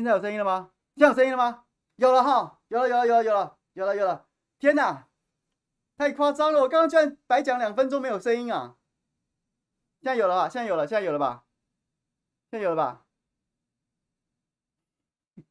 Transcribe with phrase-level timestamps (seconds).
[0.00, 0.72] 现在有声音了吗？
[0.96, 1.66] 现在有声音了吗？
[1.96, 4.26] 有了哈，有了，有了，有了，有了，有了，有了！
[4.58, 5.08] 天哪，
[5.98, 6.62] 太夸张了！
[6.62, 8.78] 我刚刚居然白讲两分钟没有声音啊！
[10.00, 10.48] 现在有了吧？
[10.48, 11.44] 现在有了，现在有了吧？
[12.50, 13.04] 现在有了吧？
[15.36, 15.46] 现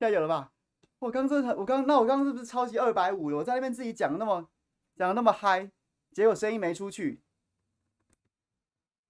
[0.00, 0.52] 在有了吧？
[0.98, 3.34] 我刚真的，我刚那我刚刚是不是超级二百五？
[3.36, 4.50] 我在那边自己讲那么
[4.96, 5.70] 讲的那么嗨，
[6.12, 7.22] 结果声音没出去。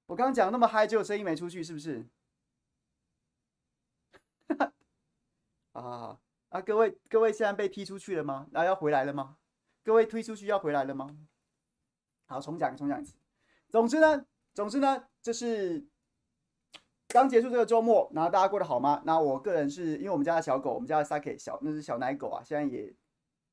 [0.07, 2.07] 我刚刚讲那么嗨，结果声音没出去，是不是？
[5.85, 6.19] 啊
[6.51, 6.61] 啊！
[6.61, 8.47] 各位各位，现在被踢出去了吗？
[8.53, 9.37] 然后要回来了吗？
[9.83, 11.17] 各位推出去要回来了吗？
[12.27, 13.15] 好，重讲重讲一次。
[13.69, 15.87] 总之呢，总之呢，就是
[17.09, 19.03] 刚结束这个周末，然后大家过得好吗？
[19.05, 22.93] 那我个人是因为我们家的小狗，我们家的 Saki 小那只小奶狗啊，现在也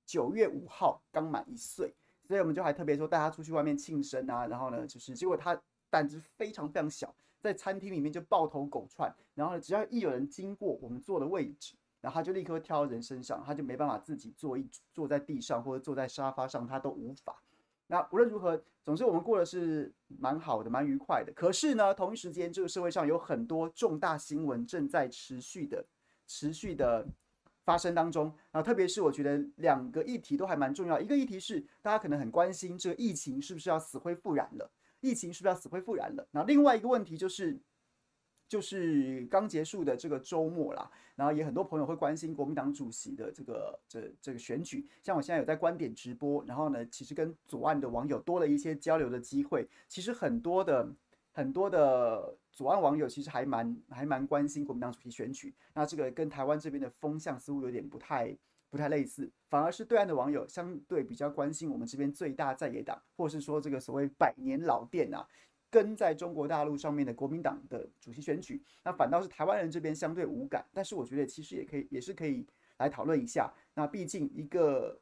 [0.06, 1.96] 九月五号刚满一岁，
[2.28, 4.48] 所以我们就还特别说带它出去外面庆生啊。
[4.48, 5.60] 然后呢，就是结果它
[5.90, 11.76] 胆子非常非常小，在餐厅里面就抱头狗窜，然后，只要一有人经过我们坐的位置。
[12.00, 17.42] 然后他就立刻跳到人身上，他就没办法自己坐一坐在地上或者坐在沙发上，他都无法。
[17.88, 21.34] 那无论如何，总之我们过的是蛮好的，蛮愉快的。
[21.34, 25.86] 可是呢，同一时间，这个社会上有很多重大新闻正在持续的、
[26.28, 27.08] 持续的
[27.64, 28.26] 发生当中。
[28.52, 31.00] 然后特别是我觉得两个议题都还蛮重要。
[31.00, 34.70] 一个议题是大家可能很关心这个疫情是不是要死灰复燃了，
[35.00, 36.28] 疫情是不是要死灰复燃了？
[36.32, 37.60] 然后另外一个问题就是。
[38.48, 44.88] 就是刚结束的这个周末啦，然后也很多朋友会关心国民党主席的这个这这个选举。
[45.04, 49.68] 像我现在有在观点直播，然后呢，其实跟左岸的网友多了一些交流的机会。
[49.88, 50.90] 其实很多的
[51.34, 55.54] 很多的左岸网友其实还蛮还蛮关心国民党主席选举。
[55.74, 58.34] 那这个跟台湾这边的风向似乎有点不太
[58.70, 65.28] 不太类似，反而是对岸的网友相对比较关心我们这边最大在野党，或是说这个所谓百年老店啊。
[65.70, 70.66] 跟在中国大陆上面的国民党的主席选举，那反倒是台湾人这边相对无感。
[70.74, 72.48] 但是我觉得其实也可以，也是可以
[72.78, 73.52] 来讨论一下。
[73.74, 75.00] 那毕竟一个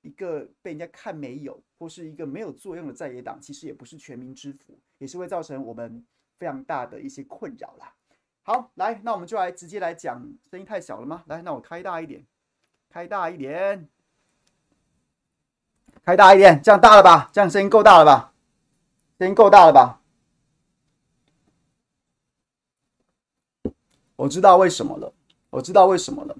[0.00, 6.04] 一个被人家看没有，或是一个没有作用的在野党，其实也不是全民之福，也是会造成我们
[6.38, 7.94] 非常大的一些困扰啦。
[8.42, 10.20] 好，来，那我们就来直接来讲，
[10.50, 11.22] 声音太小了吗？
[11.26, 12.26] 来，那我开大一点，
[12.88, 13.88] 开大一点，
[16.02, 17.30] 开大一点，这样大了吧？
[17.32, 18.32] 这样声音够大了吧？
[19.18, 20.00] 声音够大了吧？
[24.18, 25.12] 我知道为什么了，
[25.48, 26.34] 我知道为什么了，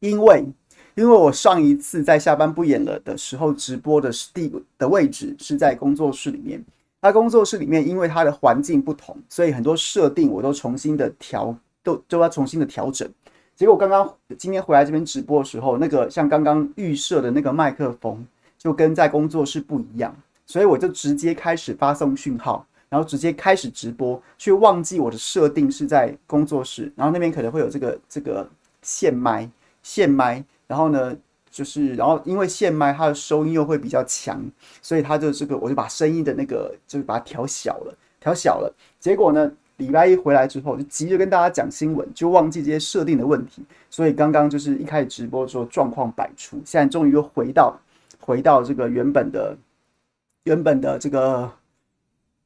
[0.00, 0.46] 因为
[0.94, 6.64] 因为我上一次在下班不演了的时候直播的地的位置是在工作室里面，
[7.02, 13.06] 那工作室里面因为它的环境不同，所以很多设定我都重新的调，都都要重新的调整。
[13.54, 18.26] 结果刚刚今天回来这边直播的时候，那个像刚刚预设的那个麦克风
[18.56, 20.16] 就跟在工作室不一样，
[20.46, 22.66] 所以我就直接开始发送讯号。
[22.88, 28.48] 然后直接开始直播，却忘记我的设定是在工作室，然后那边可能会有这个这个
[28.80, 29.50] 线麦
[29.82, 31.16] 线麦，然后呢
[31.50, 34.40] 就是然后因为线麦它的收音又会比较强，
[34.80, 38.72] 所以它就这个我就把声音的那个就是把它调小了，调小了。
[39.00, 47.76] 结果呢礼拜一回来之后就急着跟大家讲新闻，就忘记这些设定的问题，所以刚刚就是一开始直播的时候状况百出，现在终于又回到
[48.20, 49.56] 回到这个原本的
[50.44, 51.50] 原本的这个。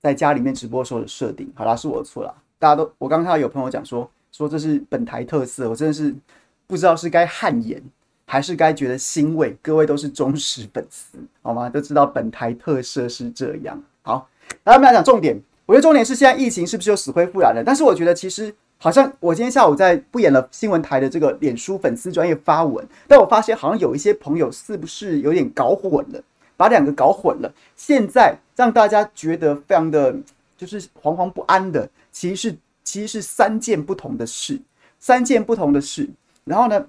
[0.03, 2.35] 在家里面直播时候的设定，好啦，是我的错啦。
[2.59, 6.15] 大家都，我刚看到有朋友讲说，说这是本台特色，我真的是
[6.67, 7.83] 不知道是该汗颜
[8.27, 9.57] 还是该觉得欣慰。
[9.61, 11.69] 各位都是忠实粉丝，好吗？
[11.69, 13.83] 都知道本台特色是这样。
[14.03, 14.29] 好，
[14.65, 15.41] 来我们来讲重点。
[15.67, 17.63] 我觉得重点是现在疫情是不是又死灰复燃了？
[17.65, 26.21] 但是我觉得其实好像我今天下午在不演了新闻台的这个脸书粉丝专业发文，但我发现好像有一些朋友是不是有点搞混了？
[26.61, 30.15] 把两个搞混了，现在让大家觉得非常的
[30.59, 34.61] 就是惶惶不安的，其实是其实是三件不同的事，
[34.99, 36.07] 三件不同的事。
[36.45, 36.87] 然后呢，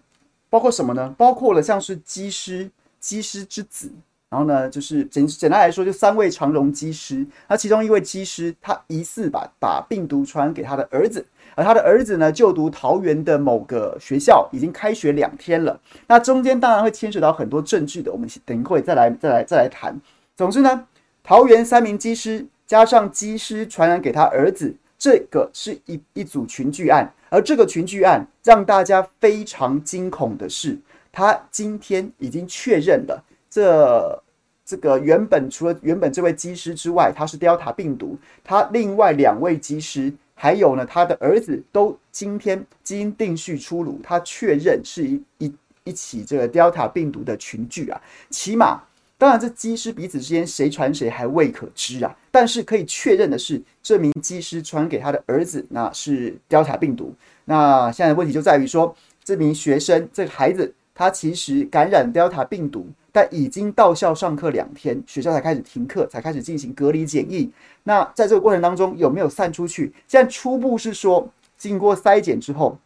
[0.49, 1.15] 包括什么呢？
[1.17, 2.69] 包括了像是机师，
[2.99, 3.89] 机师之子。
[4.29, 7.25] 然后呢，就是简简单来说，就三位长荣机师。
[7.47, 11.25] 那其中一位机师，他疑似把把病毒传给他的儿子。
[11.53, 15.77] 而他的儿子呢，就读桃园的某个学校，已经开学两天了。
[16.07, 19.93] 那中间当然会牵扯到很多政治的，我们等一会再来再来再来谈。
[20.35, 20.87] 总之呢，
[21.21, 27.11] 桃园三名机师加上机师传染给他儿子，这个是一一组群聚案。
[27.29, 30.77] 而这个群聚案让大家非常惊恐的是，
[31.11, 34.23] 他今天已经确认了，这
[34.65, 40.13] 这个原本除了原本这位机师之外，他是 Delta 病毒，他另外两位机师。
[40.41, 48.81] 还有呢，他的儿子都今天基因定序出炉，他确认是一一一起这个 Delta 病毒的群聚啊，起码
[49.19, 52.17] 当然，这机师彼此之间谁传谁还未可知啊。
[52.31, 57.13] 但是可以确认的是，这名机师传给他的儿子，那是 Delta 病毒。
[57.45, 67.51] 那现在问题就在于说，这名学生这个孩子他其实感染 Delta 病毒，但已经到校上课两天，学校才开始停课，才开始进行隔离检疫。
[67.85, 69.91] 那在这个过程当中有没有散出去？
[70.07, 71.27] 现在初步是说，
[71.57, 72.77] 经过筛检之后，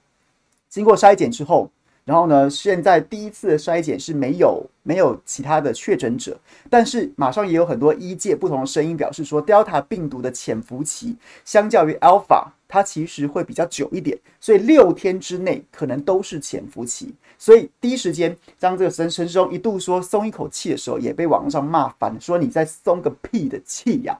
[0.69, 1.69] 经过筛检之后。
[2.05, 6.37] 然后呢，现在第一次的筛检是没有没有其他的确诊者，
[6.69, 17.11] 但是马上也有很多医界不同的声音表示说，Delta 病毒的潜伏期相较于 Alpha，它其实会比较久一点，所以六天之内可能都是潜伏期。
[17.39, 24.15] 所以第一时间，当这个陈陈时中一度说松一口气的时候，也被网上骂翻，说你在松个屁的气呀！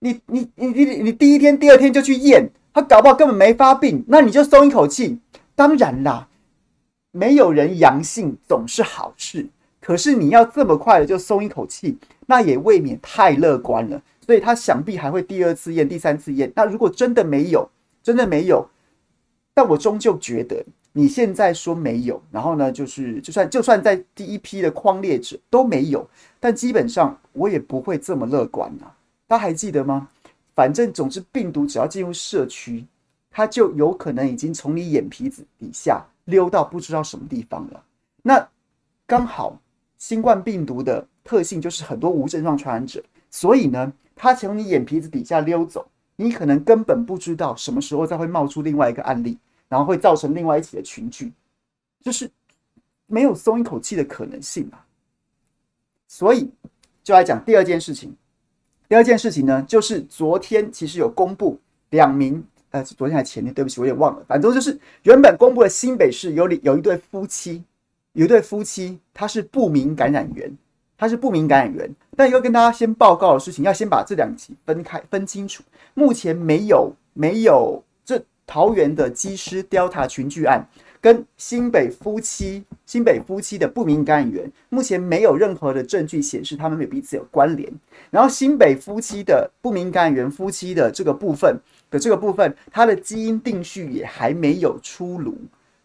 [0.00, 5.20] 你你你你你第一天、第二天就去验，他搞不好根本没发病，那你就松一口气？
[5.54, 6.26] 当然啦。
[7.12, 9.46] 没有人阳性总是好事，
[9.80, 14.02] 可是你要这么快的就松一口气，那也未免太乐观了。
[14.24, 16.50] 所以他想必还会第二次验、第三次验。
[16.56, 17.68] 那如果真的没有，
[18.02, 18.66] 真的没有，
[19.52, 28.94] 但我终究觉得你现在说没有，然后呢，就是就算就算在第一批的框列者都没有，但基本上我也不会这么乐观啊。
[29.26, 30.08] 大家还记得吗？
[30.54, 32.86] 反正总之病毒只要进入社区，
[33.30, 36.04] 它就有可能已经从你眼皮子底下。
[36.24, 37.84] 溜到不知道什么地方了。
[38.22, 38.48] 那
[39.06, 39.60] 刚好
[39.98, 45.86] 新冠病毒的特性就是很多无症状传染者，所以呢，它从你眼皮子底下溜走，
[46.16, 49.38] 你可能根本不知道什么时候再会冒出另外一个案例，
[49.68, 51.32] 然后会造成另外一起的群聚，
[52.00, 52.30] 就是
[53.06, 54.86] 没有松一口气的可能性啊。
[56.08, 56.50] 所以
[57.02, 58.14] 就来讲第二件事情。
[58.88, 61.58] 第二件事情呢，就是昨天其实有公布
[61.90, 62.44] 两名。
[62.72, 64.24] 呃，昨天还前天，对不起，我也忘了。
[64.26, 67.62] 反正就是原本公布的新北市有里有一对夫妻，
[68.14, 70.50] 有一对夫妻，他是不明感染源，
[70.96, 71.94] 他是不明感染源。
[72.16, 75.62] 但要跟大家先报告的事情，要先把这两起分开分清楚。
[75.92, 80.66] 目前没有没有这桃园的机师碉塔群聚案，
[80.98, 87.70] 跟新北夫妻新北夫妻的不明感染源，目前没有任何的证据显示他们有彼此有关联。
[88.10, 91.60] 然后新北夫妻的不明感染源夫妻的这个部分。
[91.92, 95.36] 的这个部分，它的基因定序也还没有出炉，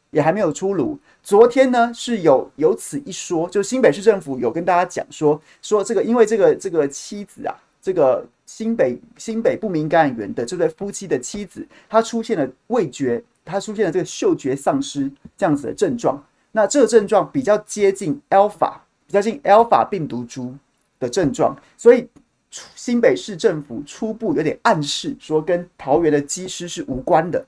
[0.10, 0.98] 也还没有出炉。
[1.22, 16.24] 昨天呢是有有此一说，就新北市政府有跟大家讲说，说这个因为这个这个妻子啊，这个新北新北不明感染源的这对夫妻的妻子，她出现了味觉，她出现了这个嗅觉丧失这样子的症状。
[16.54, 18.72] 那这个症状比较接近 Alpha，
[19.06, 20.56] 比较近 Alpha 病毒株
[21.02, 22.08] 的症状，所以。
[22.50, 27.46] 新北市政府初步有点暗示说，跟桃园的机师是无关的。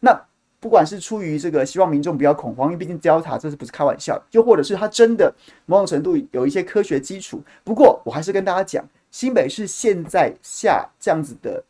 [0.00, 0.20] 那
[0.60, 5.34] 不管是出于这个希望民众不要恐慌，因为毕竟 Delta 这是不是开玩笑，又或者是他真的
[5.66, 7.42] 某种程度有一些科学基础。
[7.64, 11.64] 不过我还是跟大家讲，新北市现在下这样子的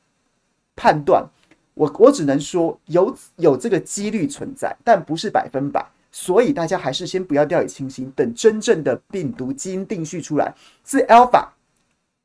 [0.76, 1.26] 判断，
[1.74, 5.86] 我我只能说有有这个几率存在，但不是百分百。
[6.10, 10.52] 所以大家还是先不要掉以轻心，等真正的病毒基因定序出来
[10.84, 11.46] 是 Alpha。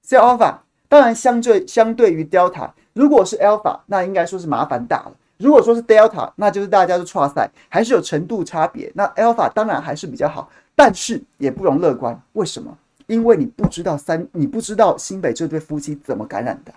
[0.08, 0.56] 是 Alpha，
[0.88, 5.12] 当然相对相对于 Delta，如果是 Alpha，那应该说是麻烦大了。
[5.36, 8.90] 如果说是 Delta，那就是大家都剉赛，还是有程度差别。
[8.96, 12.18] 那 Alpha 当然还是比较好，但是也不容乐观。
[12.34, 12.78] 为什么？
[13.08, 16.74] 因为你不知道三，你不知道新北这对夫妻怎么感染的，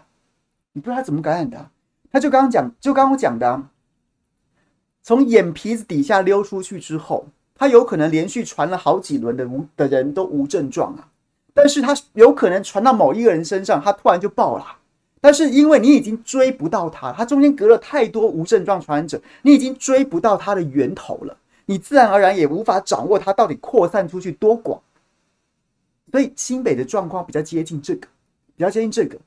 [0.72, 1.68] 你不知道他怎么感染的。
[2.10, 3.62] 他就刚刚讲，就刚刚我讲的，
[5.04, 11.06] 从眼皮子底下溜出去之后，他有可能连续传了好几轮的无的人都无症状啊。
[11.52, 14.78] 但是它有可能传到某一个人身上，他突然就爆了。
[15.20, 24.80] 但是因为你已经追不到它，它中间隔了太多无症状传染者，你已经追不到它的源头了，你自然而然也无法掌握它到底扩散出去多广。
[26.10, 28.08] 所以新北的状况比较接近这个，
[28.56, 29.18] 比较接近这个，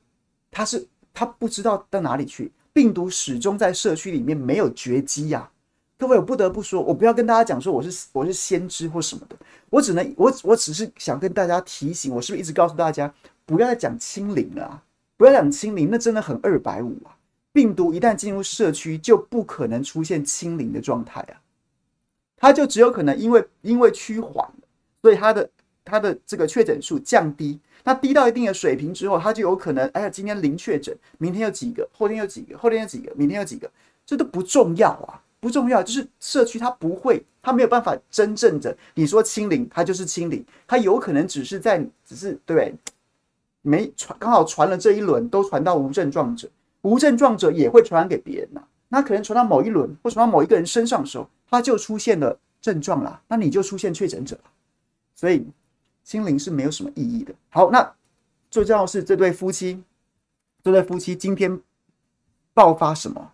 [0.50, 5.48] 它是它不知道到哪里去，病毒始终在社区里面没有绝迹呀。
[5.96, 9.36] 各位，我不得不说，我不要跟大家讲说我是我是先知或什么的，
[9.70, 13.12] 我只能我我只是想跟大家提醒，我是不是一直告诉大家
[13.46, 14.82] 不要再讲清零了啊？
[15.16, 17.14] 不要讲清零，那真的很二百五啊！
[17.52, 21.38] 病毒一旦进入社区，就不可能出现清零的状态啊，
[22.36, 24.46] 它就只有可能因为因为趋缓，
[25.00, 25.48] 所以它的
[25.84, 33.70] 它的这个确诊数降低，那低到一定的水平之后，它就有可能，哎呀，今天零确诊，明天有几个，后天有几个，后天有几个，明天有几个，
[34.04, 35.22] 这都不重要啊。
[35.44, 42.74] 不重要，就是社区它不会，它没有办法真正的你说清零，它就是清零，它有可能只是在，只是对，
[43.60, 46.48] 没传，刚好传了这一轮都传到无症状者，
[46.80, 54.50] 无症状者也会传染给别人呐、啊，那可能传到某一轮或传到某一个人身上的时候，它就出现了症状了，那你就出现确诊者了，
[55.14, 55.46] 所以
[56.04, 57.34] 清零是没有什么意义的。
[57.50, 57.94] 好，那
[58.50, 59.82] 最重要是这对夫妻，
[60.62, 61.60] 这对夫妻今天
[62.54, 63.32] 爆发什么？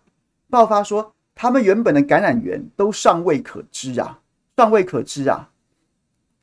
[0.49, 4.19] 爆发说他们原本的感染源都尚未可知啊，
[4.57, 5.49] 尚未可知啊。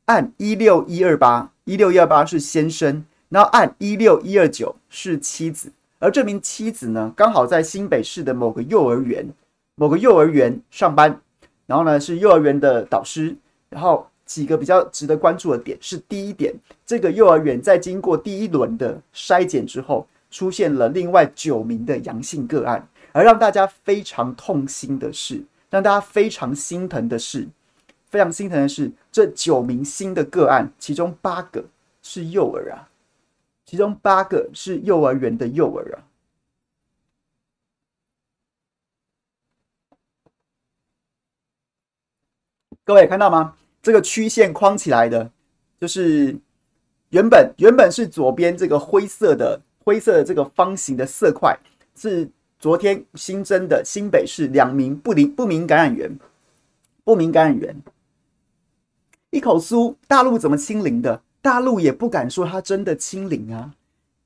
[0.06, 9.28] 按一六一二八，一六一二八是先生，然后按一六一二九是妻子，而这名妻子呢，刚好在新北市的某个幼儿园，
[9.74, 11.20] 某个幼儿园上班，
[11.66, 13.36] 然后呢是幼儿园的导师，
[13.68, 16.54] 然后几个比较值得关注的点是：第一点，
[16.86, 22.88] 这个幼儿园在经过第一轮的筛检之后，出现了另外九名的阳性个案，
[23.18, 27.48] 而让大家非常痛心的是，让大家非常心疼的是，
[28.08, 31.64] 非常心疼的是，这九名新的个案，其中八个
[32.00, 32.88] 是幼儿啊，
[33.66, 36.06] 其中八个是幼儿园的幼儿啊。
[42.84, 43.56] 各位看到吗？
[43.82, 45.28] 这个曲线框起来的，
[45.80, 46.38] 就是
[47.08, 51.58] 原本原本是左边这个灰色的灰色的这个方形的色块，
[51.96, 56.18] 是昨天新增的新北市两名不明不明感染源，
[57.04, 57.76] 不明感染源。
[59.30, 61.22] 一口酥，大陆怎么清零的？
[61.40, 63.70] 大陆也不敢说他真的清零啊。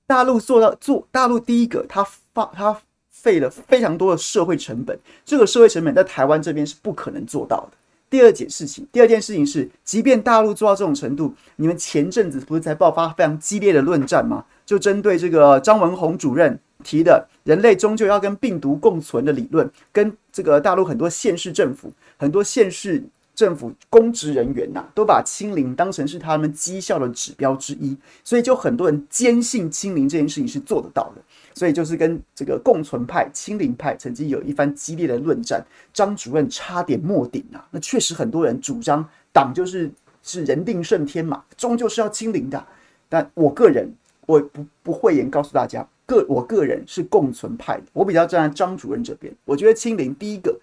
[0.06, 7.76] 大陆做到做，大陆第一个，他发他费了非常多的社会成本，这个社会成本在台湾这边是不可能做到的。
[8.08, 14.44] 第二件事情，第二件事情是，即便大陆做到这种程度，你们前阵子不是才爆发非常激烈的论战吗？
[14.64, 23.02] 就针对这个张文宏主任提的“人类终究要跟病毒共存”的理论，跟这个大陆很多县市政府、很多县市
[23.34, 31.22] 政府公职人员呐、都把清零当成是他们绩效的指标之一，所以就很多人坚信清零这件事情是做得到的。
[31.54, 35.62] 所以就是跟这个共存派、清零派曾经有一番激烈的论战，
[35.92, 37.62] 张主任差点没顶啊！
[37.70, 39.90] 那确实很多人主张党就是
[40.22, 42.64] 是人定胜天嘛，终究是要清零的。
[43.08, 43.86] 但我个人
[44.24, 49.32] 我不不讳言告诉大家，个我个人是共存派的，我比较站在张主任这边。
[49.44, 50.58] 我觉得清零第一个，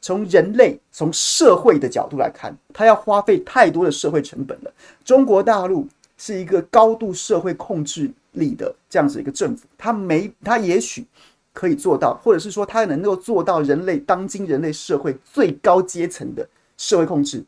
[0.00, 4.72] 从人类从社会的角度来看，他要花费太多的社会成本了。
[5.04, 11.06] 中国大陆是一个高度社会控制力的这样子一个政府，他没他也许
[11.52, 17.44] 可以做到，或者是说他能够做到人类当今人类社会最高阶层的社会控制，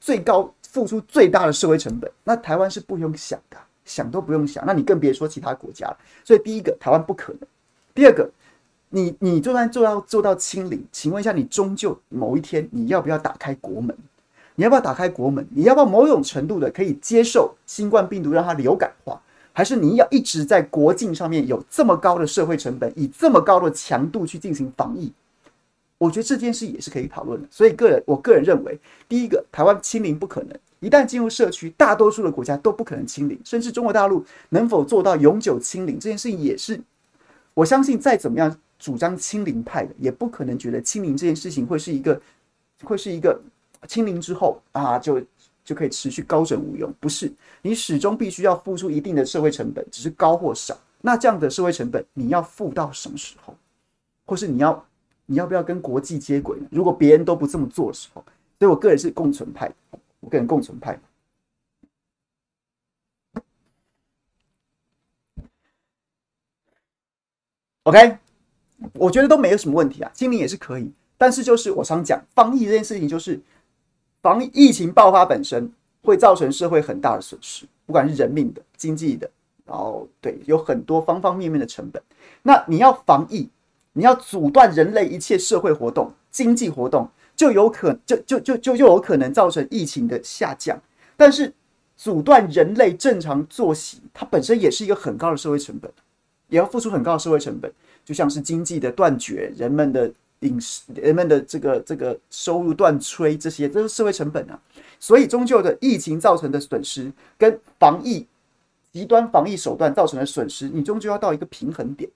[0.00, 2.10] 最高付出最大的社会成本。
[2.24, 4.64] 那台湾是不用想的，想都不用想。
[4.66, 5.96] 那你更别说其他国家了。
[6.24, 7.40] 所以第一个，台湾不可能；
[7.94, 8.30] 第二个，
[8.90, 13.96] 你你就算做到做到清零，请问一下，你终究某一天你要不要打开国门？
[14.54, 15.46] 你要不要打开国门？
[15.54, 19.20] 你要不要某种程度的可以接受新冠病毒让它流感化？
[19.54, 25.12] 还是你要一直在国境上面有这么高的社会成本，以这么高的强度去进行防疫？
[26.02, 27.46] 我觉得这件事也是可以讨论的。
[27.50, 28.76] 所以个人，我个人认为，
[29.08, 30.58] 第一个，台湾清零不可能。
[30.80, 36.80] 一旦进入社区，大多数的国家都不可能清零，甚至中国大陆能否做到永久清零，这件事情也是，
[37.54, 42.20] 我相信再怎么样主张清零派的，也不可能觉得清零这件事情会是一个，
[42.82, 43.40] 会是一个
[43.86, 45.22] 清零之后啊就。
[45.64, 47.32] 就可以持续高枕无忧，不是？
[47.62, 50.76] 你始终必须要付出一定的社会成本，只是高或少。
[51.00, 53.54] 那这样的社会成本，你要付到什么时候？
[54.26, 54.84] 或是你要
[55.32, 56.66] 你要不要跟国际接轨呢？
[56.70, 58.22] 如果别人都不这么做的时候，
[58.58, 59.72] 所以我个人是共存派，
[60.20, 61.00] 我个人共存派。
[67.84, 68.18] OK，
[68.92, 70.92] 我觉得都没有什么问题啊，清零也是可以。
[71.16, 73.40] 但是就是我常讲，防疫这件事情就是。
[74.20, 75.68] 防疫疫情爆发本身
[76.00, 79.28] 会造成社会很大的损失，不管是人命的、经济的，
[79.64, 82.00] 然后对，有很多方方面面的成本。
[82.40, 83.48] 那你要防疫，
[83.92, 90.80] 你要阻断人类一切社会活动、经济活动，就有可就就就就就有可能造成疫情的下降。
[91.16, 91.52] 但是
[91.96, 95.90] 阻断人类正常作息，它本身也是一个很高的社会成本，
[96.48, 97.72] 也要付出很高的社会成本，
[98.04, 100.12] 就像是经济的断绝，人们的。
[100.42, 104.60] 饮食，人们的这个这个收入断炊，这些都是社会成本啊。
[104.98, 108.26] 所以，终究的疫情造成的损失，跟防疫
[108.92, 112.10] 极端防疫手段造成的损失，你终究要到一个平衡点。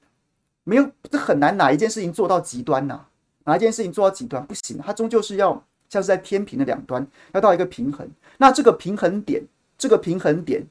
[0.68, 3.06] 没有，这很难哪一件事情做到极端呐？
[3.44, 8.10] 哪一件事情做到极端不行，它终究是要像是在天平的两端，要到一个平衡。
[8.38, 9.44] 那这个平衡点，
[9.78, 10.66] 这个平衡点，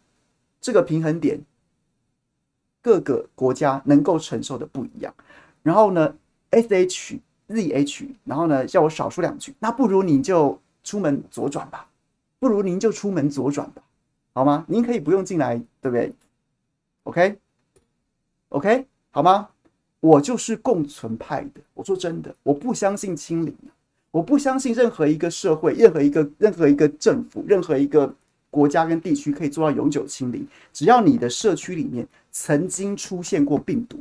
[0.60, 1.39] 这个平衡点，
[2.81, 5.13] 各个国家能够承受的不一样。
[5.63, 6.15] 然后呢
[6.51, 7.19] ，SH。
[7.47, 11.88] ZH，然后呢，叫我少说两句，那不如你就出门左转吧，
[12.39, 13.84] 不如您就出门左转吧，
[14.34, 14.65] 好吗？
[14.67, 16.12] 您可以不用进来，对不对
[17.03, 19.49] ？OK，OK，好吗？
[20.06, 23.52] 我就是共存派的，我说真的，我不相信清零，
[24.12, 28.13] 我不相信任何一个社会、任何一个任何一个政府、任何一个
[28.52, 33.98] 国家跟地区可以做到永久清零，只要你的社区里面曾经出现过病毒，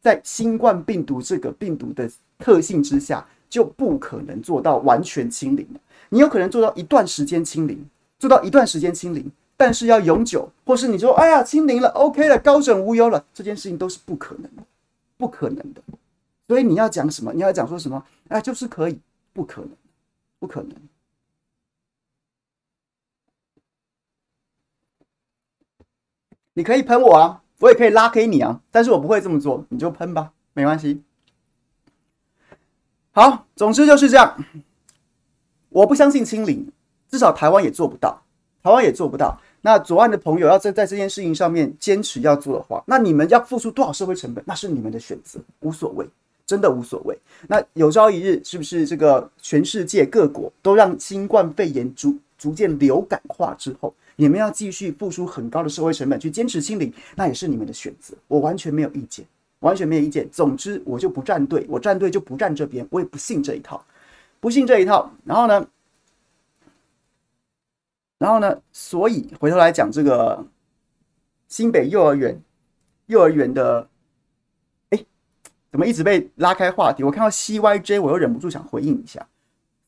[0.00, 5.68] 在新冠病毒这个病毒的特性之下，就不可能做到完全清零。
[6.08, 7.78] 你有可能做到一段时间清零，
[8.18, 14.62] 做到一段时间清零，但是要永久，或是你说哎呀清零了，OK 了，高枕无忧了，这件事情都是不可能的，
[15.22, 15.80] 不可能的。
[16.48, 17.32] 所以你要讲什么？
[17.32, 18.04] 你要讲说什么？
[18.26, 18.98] 哎，就是可以，
[19.32, 19.70] 不可能，
[20.40, 20.74] 不可能。
[26.54, 31.04] 你可以喷我啊，我也可以拉黑你啊，但是我不会这么做，你就喷吧，没关系。
[33.12, 34.44] 好，总之就是这样。
[35.68, 36.72] 我不相信清零，
[37.08, 38.24] 至少台湾也做不到，
[38.60, 39.40] 台湾也做不到。
[39.62, 46.06] 那左岸的朋友要在在这件事情上面坚持要做的话，那你们要付出多少社会成本，那是你们的选择，无所谓，
[46.44, 47.16] 真的无所谓。
[47.46, 53.94] 那有朝一日，是不是这个全世界各国都让新冠肺炎逐逐渐流感化之后？
[54.16, 59.24] 你们要继续付出很高的社会成本去坚持清零，那也是你们的选择，我完全没有意见，
[59.60, 60.28] 完全没有意见。
[60.30, 63.82] 总之，我就不站队，我站队就不站这边，我也不信这一套，
[64.38, 65.10] 不信这一套。
[65.24, 65.66] 然后呢，
[68.22, 70.46] 然后呢，所以回头来讲这个
[71.48, 72.40] 新北幼儿园，
[73.06, 73.88] 幼儿园的，
[74.90, 75.04] 哎，
[75.72, 77.02] 怎么一直被拉开话题？
[77.02, 79.26] 我看到 CYJ，我又忍不住想回应一下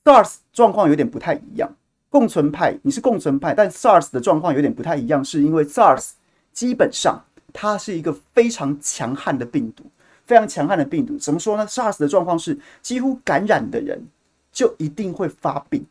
[0.03, 1.71] ，SARS 状况有点不太一样。
[2.11, 6.15] 共存派，你是共存派，但 SARS 的状况有点不太一样，是因为 SARS
[6.53, 9.85] 基本上它是一个非常强悍的病毒，
[10.25, 11.17] 非常强悍的病毒。
[11.17, 14.05] 怎么说呢？SARS 的状况是几乎感染的人
[14.51, 15.87] 就一定会发病，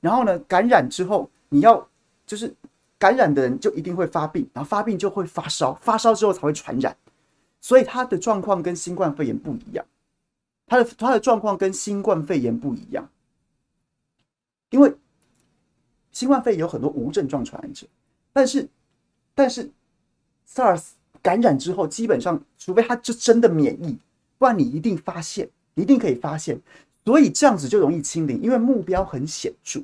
[0.00, 1.88] 然后呢，感染之后你要
[2.26, 2.52] 就是
[2.98, 6.96] 感染的人就一定会发病，然后发病就会发烧，发烧之后才会传染，
[7.60, 9.86] 所以他的状况跟新冠肺炎不一样，
[10.66, 13.08] 他的他的状况跟新冠肺炎不一样，
[14.70, 14.94] 因为。
[16.16, 17.88] 新冠肺炎有很多无症状传染者，
[18.32, 18.68] 但是，
[19.34, 19.68] 但是
[20.48, 20.90] ，SARS
[21.20, 23.98] 感染之后，基本上，除非他就真的免疫，
[24.38, 26.56] 不然你一定发现，一定可以发现。
[27.04, 29.82] 所以这样子就容易清零，因为目标很显著，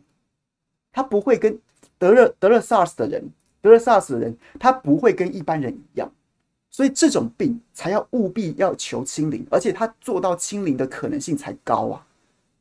[0.92, 1.59] 他不会跟
[1.98, 6.11] 得了得了 SARS 的人，得了 SARS 的人，他不会跟一般人一样，
[6.70, 12.07] 所以这种病才要务必要求清零，而且他做到清零的可能性才高啊，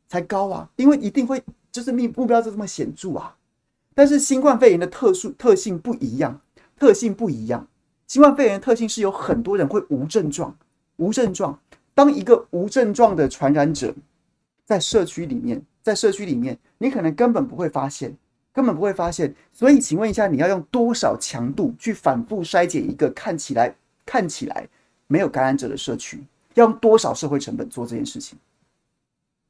[0.07, 3.35] 才高啊，因为一定会就是目目标就这么显著啊。
[3.95, 6.39] 但是新冠肺炎的特殊特性不一样，
[6.77, 7.67] 特性不一样。
[8.07, 10.57] 新冠肺炎的特性是有很多人会无症状，
[10.97, 11.59] 无症状。
[11.93, 13.93] 当一个无症状的传染者
[14.69, 18.15] 在社区里面，在社区里面，你可能根本不会发现，
[18.53, 19.33] 根本不会发现。
[19.51, 24.69] 所以，请问一下，你要用多少强度去反复筛检一个看起来看起来
[25.07, 26.23] 没有感染者的社区？
[26.53, 28.37] 要用多少社会成本做这件事情？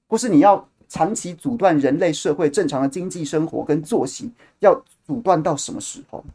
[0.07, 0.65] 或是你要？
[0.91, 4.73] 长期阻断人类社会正常的经济生活跟作息，要
[5.05, 6.25] 阻断到什么时候？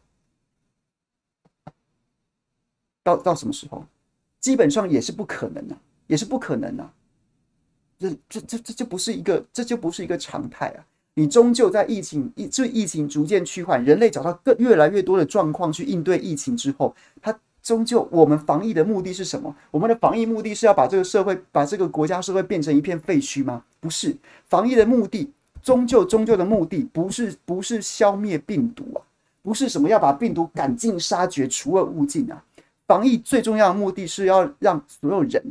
[3.03, 3.85] 到到什么时候？
[4.39, 6.89] 基本上也是不可能的，也是不可能的。
[8.11, 10.85] 这这这这就不是一个，这就不是一个常态啊！
[11.15, 17.39] 你终究在疫情疫这疫情逐渐趋缓，人类找到更越来越多的状况去应对疫情之后，它。
[17.65, 19.57] 终究，我们防疫的目的是什么？
[19.71, 23.65] 我们的防疫目的是要把这个社会、把这个国家社会变成一片废墟吗？
[23.81, 24.15] 不是，
[24.51, 29.01] 防疫的目的，终究终究的目的不是不是消灭病毒啊，
[29.43, 32.45] 不是什么要把病毒赶尽杀绝、除恶务尽啊。
[32.87, 35.43] 防疫最重要的目的是要让所有人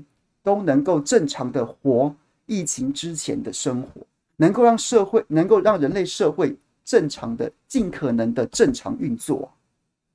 [0.43, 2.13] 都能够正常的活
[2.45, 4.01] 疫情之前的生活，
[4.37, 9.51] 能够让社会能够让人类社会正常的、尽可能的正常运作，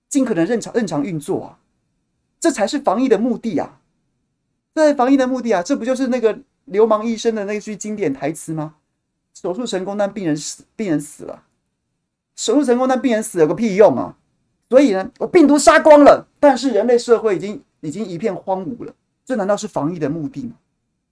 [0.09, 1.59] 尽可能正常正常运作啊。
[2.41, 3.81] 这才是防疫的目的啊！
[4.75, 5.61] 这是防疫的目的啊！
[5.63, 8.77] 这不就是那个流氓医生的那句经典台词吗？
[9.35, 11.43] 手术成功，但病人死，病人死了。
[12.37, 14.17] 手术成功，但病人死有个屁用啊！
[14.69, 18.95] 所以呢，我病毒杀光了，但是人类社会已经已经一片荒芜了。
[19.25, 20.53] 这难道是防疫的目的吗？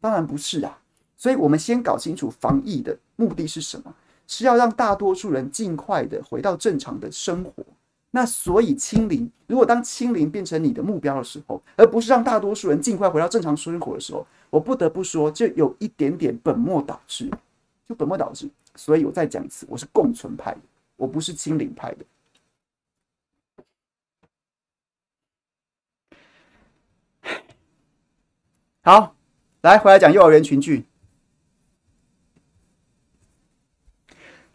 [0.00, 0.78] 当然不是啊！
[1.16, 3.94] 所以我们先搞清楚防疫的目的是什么，
[4.26, 7.64] 是要让大多数人尽快的回到正常的生活。
[8.10, 17.30] 那所以清零，如果当清零变成你的目标的时候，而不是让大多数人尽快回到正常生活的时候，我不得不说，就有一点点本末倒置，
[17.88, 18.48] 就本末倒置。
[18.74, 20.60] 所以我再讲一次，我是共存派的，
[20.96, 22.04] 我不是清零派的。
[28.82, 29.14] 好，
[29.62, 30.84] 来回来讲幼儿园群聚。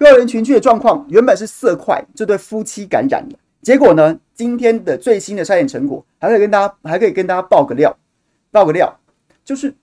[0.02, 3.38] 幼儿园群聚的状况原本是色块这对夫妻感染了。
[3.62, 4.20] 结果呢？
[4.34, 7.96] 今天的最新的筛检成果还可以跟大家，还可以跟大家爆个料，
[8.50, 9.00] 爆个料，
[9.46, 9.76] 就是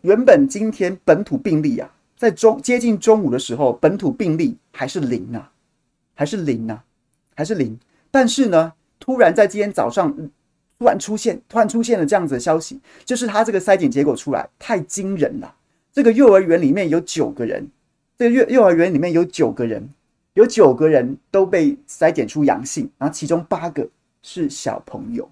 [0.00, 5.52] 原本今天本土病例啊，在中接近中午的时候，本土病例还是零啊，
[6.14, 6.82] 还是零啊。
[7.34, 7.78] 还是零。
[8.10, 10.14] 但是呢，突然在今天早上
[10.78, 15.54] 突然出现，突然出现了这样子的消息，就是他这个筛检结果出来太惊人了。
[15.92, 17.70] 这个幼儿园里面有九个人，
[18.18, 19.88] 这个幼幼儿园里面有九个人，
[20.34, 23.88] 有九个人都被筛检出阳性，然后其中八个
[24.22, 25.28] 是小朋友。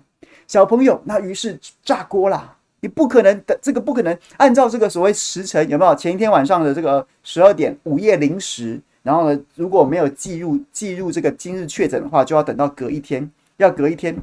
[0.47, 2.57] 小朋友，那于是炸锅啦！
[2.81, 5.95] 你不可能的，这个不可能按照这个所谓时辰有没有？
[5.95, 14.17] 前一天晚上的这个十二点，午夜零时，然后呢，如果没有记入记入这个今日确诊的话，就要等到隔一天，要隔一天，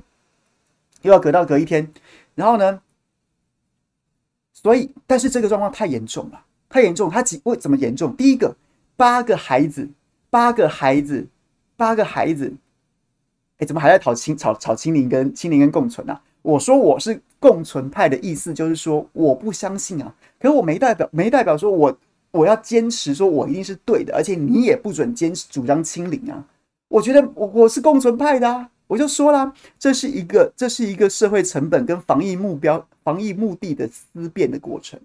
[1.03, 1.89] 又要隔到隔一天，
[2.35, 2.81] 然后呢，
[4.51, 8.15] 所以，但是这个状况太严重了，太严重，他几为怎么严重？
[8.15, 8.55] 第一个，
[8.95, 9.87] 八个孩子，
[10.29, 11.27] 八个孩子，
[11.75, 12.53] 八个孩子，
[13.57, 16.21] 哎，怎么还在讨清吵吵清零跟清零跟共存啊？
[16.41, 21.97] 我说我是共存派的意思，就是说我不相信啊，可是我没代表没代表说我
[22.31, 26.45] 我要坚持说我一定是对的，而且你也不准坚持主张清零啊。
[26.89, 34.99] 我觉得我我是共存派的啊，我就说啦，这是一个这是一个社会成本跟防疫目标、防疫目的的思辨的过程。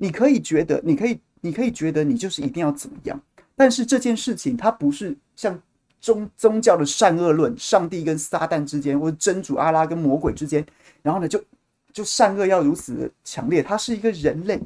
[0.00, 3.20] 你可以觉得，你可以你可以觉得你就是一定要怎么样，
[3.54, 5.60] 但是这件事情它不是像。
[6.02, 10.64] 宗宗教的善恶论，上帝跟撒旦之间，或者真主阿拉跟魔鬼之间，
[11.02, 11.38] 然后呢，就
[11.92, 13.62] 就善恶要如此的强烈。
[13.62, 14.58] 它是一个人类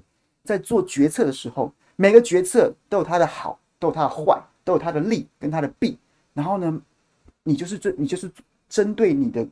[0.45, 5.99] 在做决策的时候，每个决策都有他的好，都有他的坏，都有他的利跟他的弊。
[6.35, 6.81] 然后呢，
[7.43, 8.31] 你就是针你就是
[8.69, 9.45] 针对你的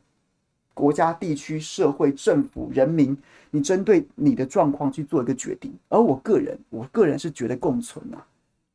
[0.73, 3.15] 国家、地区、社会、政府、人民，
[3.51, 5.73] 你针对你的状况去做一个决定。
[5.89, 8.25] 而我个人，我个人是觉得共存啊。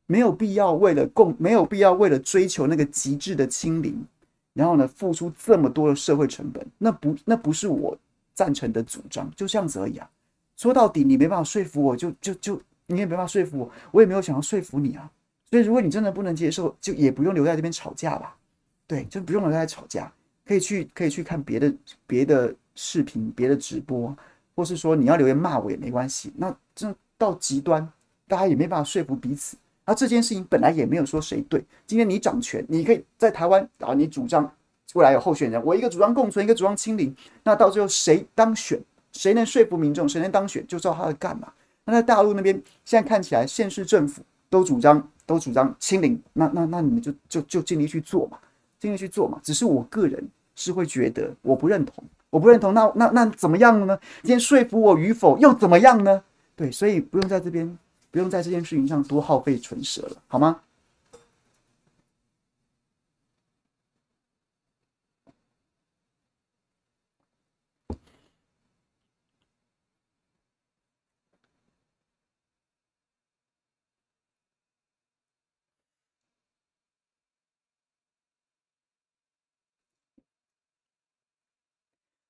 [0.05, 4.03] 没有必要为了共，没有必要为了追求那个极致的清零，
[4.53, 7.95] 然后呢，付出这么多的社会成本，那不那不是我
[8.33, 10.09] 赞成的主张，就这样子而已啊。
[10.55, 15.11] 说到底，你没办法说服我，就就就你也没办法说服我，我也没有想要说服你啊。
[15.49, 18.35] 所以，如果你真的不能接受，就也不用留在这边吵架吧。
[18.87, 20.11] 对，就不用留在吵架，
[20.49, 21.71] 可以去可以去看别的
[22.07, 24.17] 别的视频、别的直播，
[24.55, 26.33] 或是说你要留言骂我也没关系。
[26.35, 27.87] 那这到极端，
[28.27, 29.55] 大家也没办法说服彼此。
[29.85, 31.63] 那这件事情本来也没有说谁对。
[31.85, 34.51] 今天你掌权，你可以在台湾啊，你主张
[34.95, 37.15] 未来有候选人，我一个主张共存，一个主张清零。
[37.43, 38.81] 那到最后谁当选，
[39.11, 41.53] 谁能说服民众，谁能当选，就照他的干嘛。
[41.85, 48.39] 那在大陆那边，现在看起来县市政府都主张都主张清零，那那那你们就就就尽力去做嘛，
[48.79, 49.39] 尽力去做嘛。
[49.43, 50.27] 只是我个人
[50.59, 52.73] 是会觉得我不认同，我不认同。
[52.73, 53.97] 那那那怎么样呢？
[54.23, 56.21] 今天说服我与否又怎么样呢？
[56.55, 57.77] 对，所以不用在这边。
[58.11, 60.59] 不用在这件事情上多耗费唇舌了，好吗？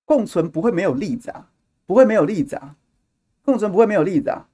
[0.10, 1.52] 共存不会没有例子啊，
[1.86, 2.76] 不会没有例子啊，
[3.46, 4.48] 共存不会没有例子啊。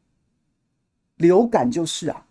[1.16, 2.28] 流感就是啊，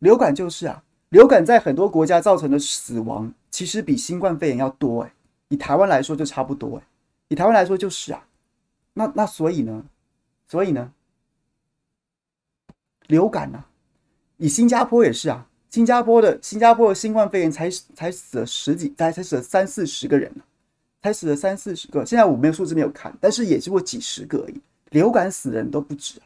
[0.00, 5.14] 流感就是啊，流感在很多国家造成的死亡，其实比新冠肺炎要多哎。
[5.50, 6.82] 以台湾来说就差不多哎，
[7.28, 8.26] 以台湾来说就是啊。
[8.94, 9.84] 那那所以呢，
[10.48, 10.92] 所以呢，
[13.06, 13.70] 流感呢、啊，
[14.38, 20.34] 以新加坡也是啊，新加坡的新加坡的新冠肺炎才才死了十几，才才死了三四十个人，
[21.04, 22.02] 才死了三四十个。
[22.06, 24.58] 现在我没有数字没有看，但是也只过几十个而已。
[24.88, 26.18] 流感死人都不止。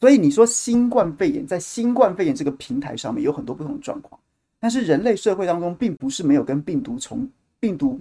[0.00, 4.20] 所以你说新冠肺炎在新冠肺炎这个平台上面有很多不同的状况，
[4.58, 7.28] 但是人类社会当中并不是没有跟病毒从
[7.60, 8.00] 病毒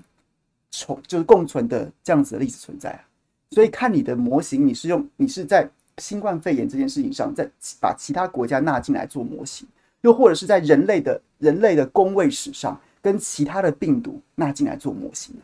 [0.71, 3.05] 从就是共存的这样子的例子存在啊。
[3.51, 5.69] 所以看你的模型，你是用你是在
[5.99, 7.47] 新冠肺炎这件事情上，在
[7.79, 9.67] 把其他国家纳进来做模型，
[10.01, 15.41] 又或者是在人类的人类的公卫史上跟其他的病毒纳进来做模型呢？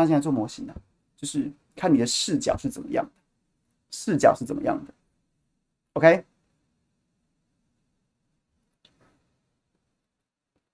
[0.00, 0.74] 他现在做模型呢，
[1.16, 3.10] 就是看你的视角是怎么样的，
[3.90, 4.92] 视角是怎么样的。
[5.94, 6.24] OK，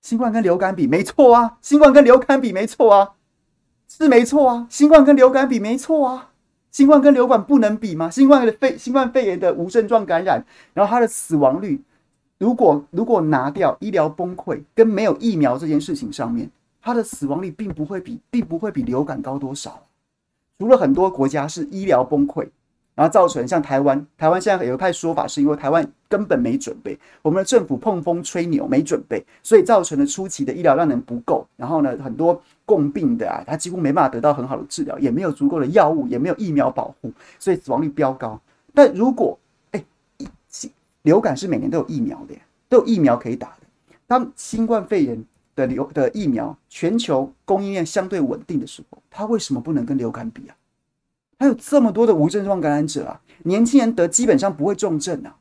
[0.03, 3.15] 新冠跟流感比没错啊，新冠跟流感比没错啊，
[3.89, 6.33] 是没错啊，新冠跟流感比没错啊，
[6.71, 8.11] 新冠跟流感不能比吗？
[8.11, 11.83] 新冠的肺新冠肺炎的无症状感染，然后它的死亡率，
[12.39, 16.51] 如果如果拿掉医疗崩溃跟没有疫苗这件事情上面，
[16.87, 19.83] 它的死亡率并不会比并不会比流感高多少，
[20.57, 22.47] 除了很多国家是医疗崩溃。
[22.95, 31.45] 然后造成像台湾，台湾现在有一派说法，是因为台湾根本没准备，我们的政府碰风吹牛没准备，所以造成了初期的医疗量能不够。
[31.57, 38.41] 然后呢，很多共病的啊，他几乎没办法得到很好的治疗，也没有足够的药物，也没有疫苗保护，所以死亡率飙高。
[38.73, 39.37] 但如果
[39.73, 39.85] 哎，
[41.03, 42.35] 流感是每年都有疫苗的，
[42.69, 43.67] 都有疫苗可以打的。
[44.07, 45.23] 当新冠肺炎
[45.57, 50.55] 的流的疫苗，全球供应链相对稳定的时候，它为什么不能跟流感比啊？
[51.39, 55.39] 它有这么多的无症状感染者啊，年轻人得基本上不会重症啊，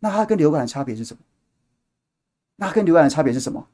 [0.00, 1.20] 那它跟流感的差别是什么？
[2.56, 3.68] 那跟流感的差别是什么？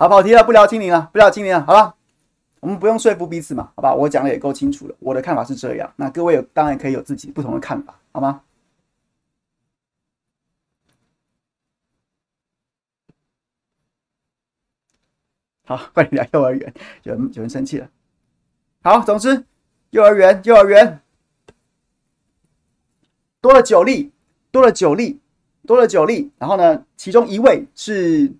[0.00, 1.96] 好，跑题了，不聊清零了，不聊清零了，好吧？
[2.60, 3.92] 我们不用说服彼此嘛，好吧？
[3.92, 8.42] 我讲的也够清楚了，我的看法是这样，那各位有当然可以有自己不同的看法，好吗？
[15.64, 17.90] 好，快点聊幼儿园，有人有人生气了。
[18.84, 19.44] 好，总之，
[19.90, 21.00] 幼儿园，幼儿园
[23.40, 24.12] 多了九例，
[24.52, 25.18] 多了九例，
[25.66, 28.32] 多了九例，然后呢，其中一位是。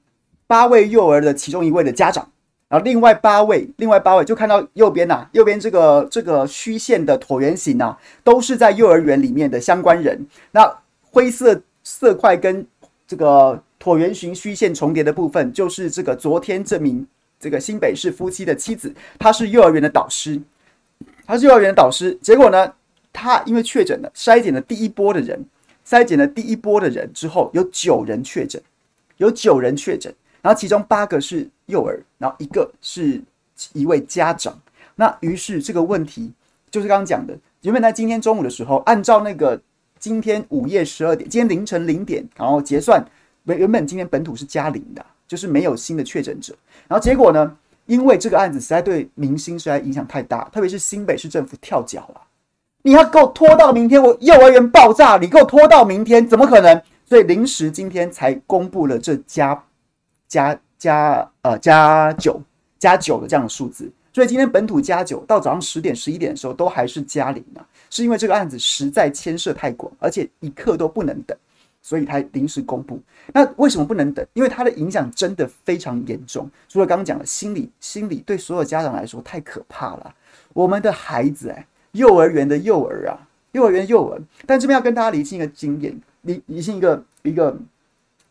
[0.49, 2.27] 八位幼儿的其中一位的家长，
[2.69, 10.27] 然后另外八位，另外八位就看到右边呐、右边这个这个虚线的椭圆形啊，都是在幼儿园里面的相关人。
[10.51, 12.67] 那灰色色块跟
[13.07, 17.07] 这个椭圆形虚线重叠的部分，就是这个昨天这名
[17.39, 20.41] 这个新北市夫妻的妻子，她是幼儿园的导师，
[21.27, 22.17] 她是幼儿园的导师。
[22.23, 22.73] 结果呢，
[23.13, 25.45] 她因为确诊了，筛检了第一波的人，
[25.87, 28.63] 筛检了第一波的人之后，有九人确诊，
[29.19, 30.11] 有九人确诊。
[30.49, 33.21] 然后其中八个是幼儿，然后一个是
[33.75, 34.59] 一位家长。
[34.95, 36.33] 那于是这个问题
[36.71, 39.61] 就是刚刚讲的，原本在今天中午的时候，按照那个
[39.99, 43.05] 今天午夜十二点，今天凌晨零点，然后结算，
[43.45, 46.57] 原原本今天本土是加零的，就是没有新的确诊者。
[46.89, 52.23] 然后结果呢，因为这个案子实在对民心实在影响太大，特别是新北市政府跳脚了，
[52.85, 56.83] 你要给我拖到明天，我幼儿园爆炸，你给我拖到明天，怎么可能？
[57.05, 59.63] 所以临时今天才公布了这家。
[60.29, 62.41] 加加呃加九
[62.79, 71.37] 加九的这样的数字，所以今天本土加九到早上十点十一点的时候都还是加零啊，是因为这个案子实在牵涉太广，而且一刻都不能等，
[71.83, 73.01] 所以才临时公布。
[73.33, 74.25] 那为什么不能等？
[74.35, 76.49] 因为它的影响真的非常严重。
[76.69, 80.15] 除了刚刚讲的心理，心理对所有家长来说太可怕了。
[80.53, 87.57] 我们的孩子哎，幼儿园的幼儿啊，幼儿园幼儿，但这边要跟大家理清一个经验，理理清一个一个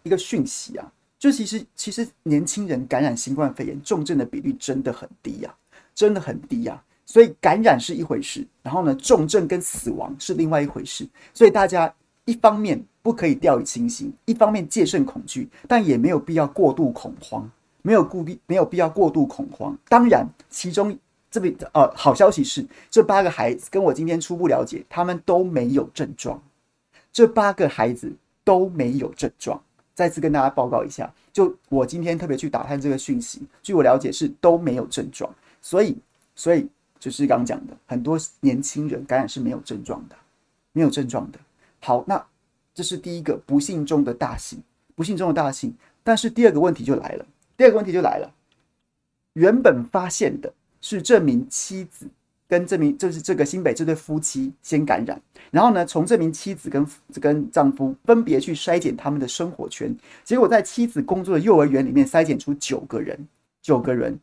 [0.04, 0.92] 一个讯息啊。
[1.20, 5.56] 就其实，其实年轻人感染新冠肺炎重症的比率真的很低呀，
[5.96, 6.82] 真的很低呀。
[7.06, 11.08] 所以感染是一回事，然后呢，重症跟死亡是另外一回事。
[11.34, 11.92] 所以大家
[12.26, 17.50] 一方面不可以掉以轻心，一方面戒慎恐惧，但也没有必要过度恐慌，
[17.82, 19.76] 没有顾必，没有必要过度恐慌。
[19.88, 20.96] 当然，其中
[21.32, 26.44] 这边呃好消息是，这八个孩子跟我今天初步了解，他们都没有症状，
[27.12, 29.60] 这八个孩子都没有症状。
[29.98, 35.98] 再次跟大家报告一下，就我今天特别去打探这个讯息，据我了解是都没有症状，所以
[36.36, 40.16] 所以就是刚讲的，很多年轻人感染是没有症状的，
[40.72, 41.40] 没有症状的。
[41.80, 42.24] 好，那
[42.76, 44.62] 这是第一个不幸中的大幸，
[44.94, 45.74] 不幸中的大幸。
[46.04, 47.26] 但是第二个问题就来了，
[47.58, 48.32] 第二个问题就来了，
[49.34, 52.08] 原本发现的是这名妻子。
[52.48, 56.88] 跟这名就是这个新北这对夫妻先感染，然后呢，从这名妻子跟
[57.20, 63.28] 跟丈夫分别去筛检他们的生活圈，结果在妻子工作的幼儿园里面筛检出九个人，
[63.62, 64.18] 九个人，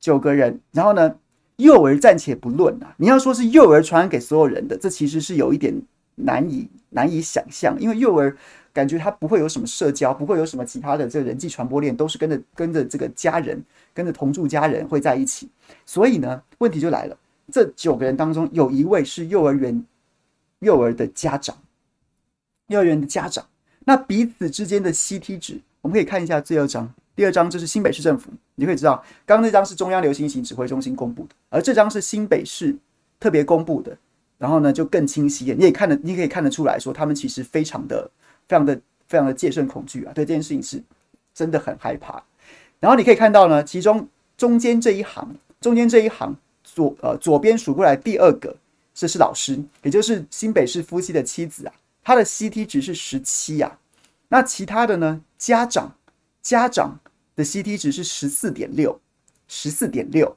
[0.00, 0.60] 九个人。
[0.72, 1.14] 然后呢，
[1.56, 5.72] 幼儿暂且不论啊，你要说是幼儿传染给所有人的，这其实是有一点
[6.16, 8.36] 难以难以想象，因为幼儿
[8.72, 13.62] 感觉他不会有什么社交，不会有什么其他的这个人际传播链，都是跟着跟着这个家人。
[13.94, 15.50] 跟着同住家人会在一起，
[15.84, 17.18] 所以呢，问题就来了。
[17.52, 19.84] 这九个人当中，有一位是幼儿园
[20.60, 21.54] 幼儿的家长，
[22.68, 23.44] 幼儿园的家长。
[23.80, 26.90] 那彼此之间的 CT 值，我们可以看一下第二张。
[27.14, 32.74] 第二张就是新北市政府，你可以知道，刚刚那张是中央流行疫情指挥中心公布的，而这张是新北市
[33.20, 33.94] 特别公布的。
[34.38, 38.10] 然后呢，就更清晰，你也看得，你可以看得出来说，他们其实非常的、
[38.52, 40.82] 非常的、非常的戒慎恐惧啊，对这件事情是
[41.32, 42.22] 真的很害怕。
[42.80, 48.54] 然后你可以看到呢，其中中间这一行，中间这一行左呃左边数过来第二个，
[48.92, 51.72] 这是老师，也就是新北市夫妻的妻子啊，
[52.04, 53.78] 他的 CT 值是十七呀。
[54.28, 55.96] 那其他的呢，家长
[56.42, 57.00] 家长
[57.34, 59.00] 的 CT 值是十四点六，
[59.48, 60.36] 十四点六，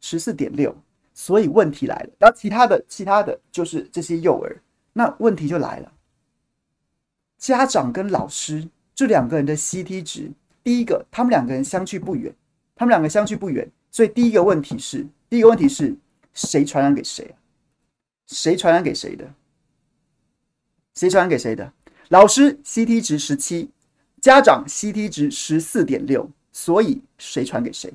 [0.00, 0.74] 十四点六。
[1.12, 4.56] 所以问题来了，然后其他的其他的就是这些幼儿，
[4.94, 5.92] 那问题就来了，
[7.44, 10.32] 家长跟老师这两个人的 CT 值。
[10.62, 12.34] 第一个，他们两个人相距不远，
[12.74, 15.94] 他们两个相距不远，所以第一个问题是，第一个问题是
[16.32, 17.36] 谁传染给谁啊？
[18.26, 19.30] 谁传染给谁的？
[20.94, 21.70] 谁传染给谁的？
[22.08, 23.68] 老师 CT 值十七，
[24.22, 27.92] 家长 CT 值十四点六，所以谁传给谁？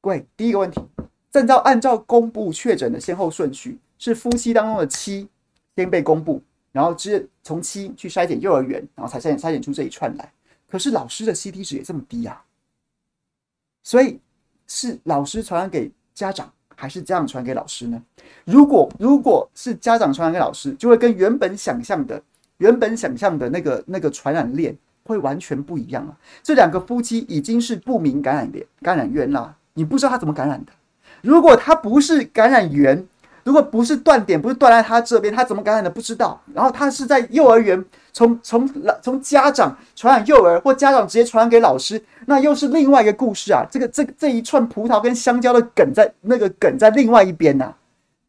[0.00, 0.80] 各位，第一个问题，
[1.32, 5.28] 按照按照公布确诊的先后顺序，是夫妻当中的七
[5.74, 6.40] 先被公布，
[6.72, 10.32] 然后直接从七去筛检幼儿园，然后才筛检筛检出这一串来。
[10.68, 12.42] 可是老师的 CT 值也这么低啊，
[13.84, 14.18] 所以
[14.66, 18.02] 是老师传染给家长，还是家长传染给老师呢？
[18.44, 22.20] 如果如果是家长传染给老师，就会跟原本想象的
[22.56, 24.76] 原本想象的那个那个传染链。
[25.04, 26.16] 会完全不一样啊！
[26.44, 30.72] 这两个夫妻已经是不明感染的感染源了，你不知道他怎么感染的。
[31.22, 33.04] 如果他不是感染源，
[33.44, 36.40] 如果不是断点，不是断在他这边，他怎么感染的不知道。
[36.54, 43.66] 然后他是在幼儿园从从老从家长传染幼儿，或家长直接传染给老师，那又是另外一个故事啊！
[43.70, 47.76] 这个这这一串葡萄跟香蕉的梗在那个梗在另外一边呐、啊，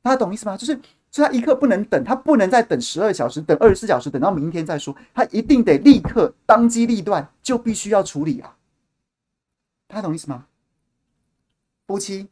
[0.02, 0.58] 大家懂意思吗？
[0.58, 0.80] 就是。
[1.16, 4.96] 所以他一刻不能等，他不能再等十二小时，等二十四小时，等到明天再说。
[5.14, 8.56] 他一定得立刻当机立断，就必须要处理啊！
[9.88, 10.46] 大家懂意思吗？
[11.86, 12.28] 夫妻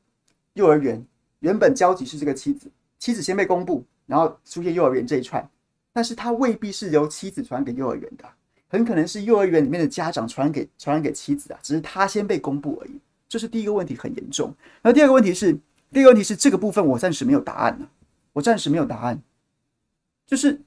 [0.54, 1.06] 幼儿园
[1.42, 5.48] 原本交集是这个妻子，妻子先被公布，然后出现幼儿园这一串，
[5.94, 8.26] 但是他未必是由妻子传给幼儿园的，
[8.68, 12.92] 很可能是幼儿园里面的家长传给传染给妻子啊，只是他先被公布而已。
[13.28, 14.54] 这是第一个问题，很严重。
[14.82, 15.54] 然后第二个问题是，
[15.92, 17.88] 第二个问题是这个部分我暂时没有答案呢。
[18.34, 19.22] 我暂时没有答案，
[20.26, 20.62] 就是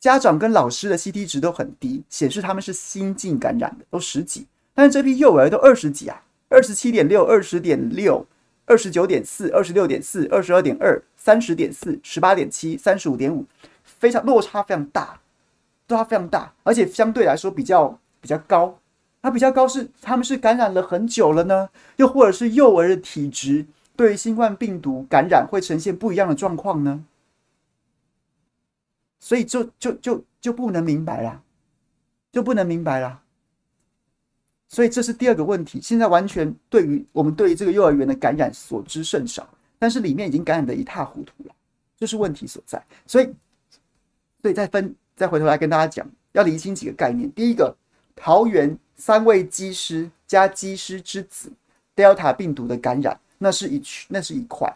[0.00, 8.26] 家长跟老师的 CT 值都很低，显示他们是新进感染的，都十几，但是这批幼儿都二十几啊，二十七点六、二十点六、
[8.66, 13.44] 二十九点四、二十六点四、二十二点二、三十点四、十八点七、三十五点五，
[13.84, 15.20] 非常落差非常大，
[15.88, 18.78] 落差非常大，而且相对来说比较比较高，
[19.20, 23.66] 它比较高是他们是感染了很久了呢，又或者是幼儿的体质。
[23.96, 27.04] 对于新冠病毒感染会呈现不一样的状况呢，
[29.20, 31.42] 所以就就就就不能明白了，
[32.32, 33.20] 就不能明白了。
[34.74, 35.80] 所以这是第二个问题。
[35.80, 39.48] 现在完全对于我们对于这个幼儿园的感染所知甚少，
[39.78, 41.54] 但是里面已经感染得一塌糊涂了，
[41.96, 42.84] 这是问题所在。
[43.06, 43.32] 所以，
[44.42, 47.30] 所以再分再回头来跟大家讲，要厘清几个概念。
[47.30, 47.72] 第一个，
[48.16, 51.52] 桃园三位机师加机师之子
[51.94, 53.16] Delta 病毒的感染。
[53.38, 54.74] 那是一区，那是一块，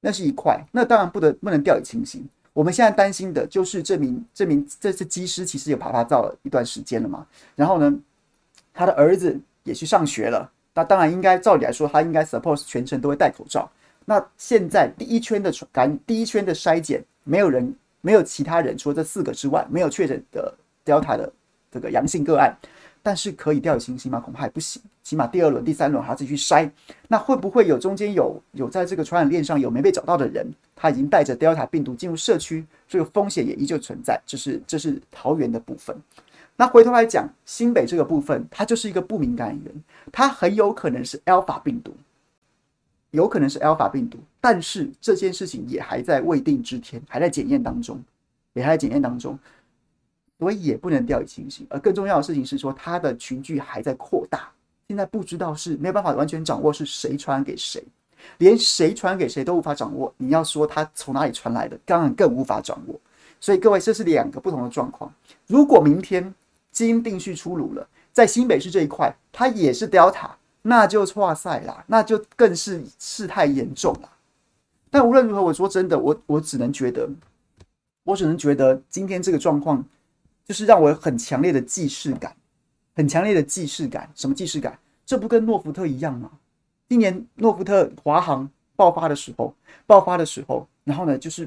[0.00, 2.28] 那是一块，那当然不得不能掉以轻心。
[2.52, 7.24] 我们现在担心的就是这名这名这次机师其实也趴趴走了一段时间了嘛。
[7.54, 7.96] 然后呢，
[8.78, 10.48] 他的儿子也去上学了。
[10.72, 13.68] 那当然应该照理来说，他应该 suppose 全程都会戴口罩。
[14.04, 20.54] 那现在第一圈的传感，第一圈的筛检，没有人，没有其他人，除了这四个之外，没有确诊的
[20.84, 21.32] Delta 的
[21.72, 22.56] 这个阳性个案。
[23.02, 24.20] 但是可以掉以轻心吗？
[24.20, 24.80] 恐怕还不行。
[25.02, 26.70] 起码第二轮、第三轮还要自己去筛。
[27.08, 34.20] 那会不会有中间有有在这个传染链上有没被找到的人，他已经带着 Delta 病毒进入社区，这个风险也依旧存在。
[34.24, 35.96] 这是这是桃园的部分。
[36.60, 41.94] 那回头来讲，新北这个部分，它就是一个不明感染源，它很有可能是 Alpha 病毒，
[43.12, 44.18] 有可能是 Alpha 病毒。
[44.40, 48.02] 但是这件事情也还在未定之天，还在检验当中，
[48.54, 49.38] 也还在检验当中。
[50.40, 54.50] 所以也不能掉以轻心，而更重要的事情是说，它的群聚还在扩大，
[54.88, 57.80] 现在不知道是没有办法完全掌握是谁传给谁，
[58.38, 60.12] 连谁传给谁都无法掌握。
[60.16, 63.00] 你要说它从哪里传来的，当然更无法掌握。
[63.40, 65.12] 所以各位，这是两个不同的状况。
[65.46, 66.34] 如果明天
[66.70, 70.30] 基因定序出炉了，在新北市这一块，它也是 Delta，
[70.62, 74.10] 那就哇塞啦，那就更是事态严重了。
[74.90, 77.08] 但无论如何，我说真的，我我只能觉得，
[78.04, 79.84] 我只能觉得今天这个状况。
[80.48, 82.34] 就是让我有很强烈的既视感，
[82.96, 84.08] 很强烈的既视感。
[84.14, 84.78] 什么既视感？
[85.04, 86.30] 这不跟诺福特一样吗？
[86.88, 89.54] 今年诺福特华航爆发的时候，
[89.86, 91.46] 爆发的时候，然后呢，就是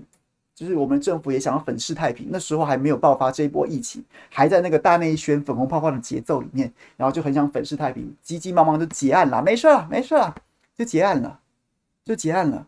[0.62, 10.36] 就是我们政府也想要粉饰太平，那时候还没有爆发这一波疫情，还在那个大内宣粉红泡泡的节奏里面，然后就很想粉饰太平，急急忙忙就结案了，没事了，没事了，
[10.78, 11.39] 就结案了，
[12.05, 12.68] 就结案了。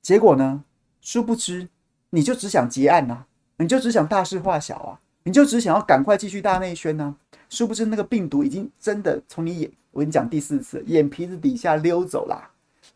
[0.00, 0.62] 结果呢，
[1.00, 1.66] 殊不知，
[2.10, 3.24] 你就只想结案呐，
[3.56, 5.00] 你就只想大事化小啊。
[5.24, 7.16] 你就只想要赶快继续大内宣呢？
[7.48, 12.50] 殊不知那个病毒已经真的从你眼，我跟你讲第四次，眼皮子底下溜走啦。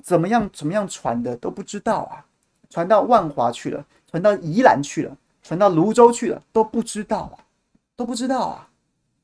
[0.04, 0.48] 怎么样？
[0.52, 2.22] 怎么样传的都不知道啊？
[2.68, 3.84] 传到万华去了，
[4.16, 7.44] 传到宜兰去了，传到泸州去了，都不知道啊，
[7.94, 8.70] 都不知道啊。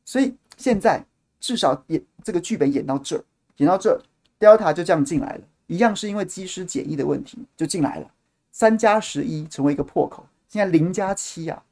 [0.05, 1.03] 所以现在
[1.41, 3.25] 至少演这个剧本演到这儿，
[3.57, 3.99] 演到这儿
[4.39, 8.11] ，Delta 就这样进来了，一样是因为机师检疫的问题就进来了，
[8.51, 11.63] 三加十一成为一个破口，现在零加七啊。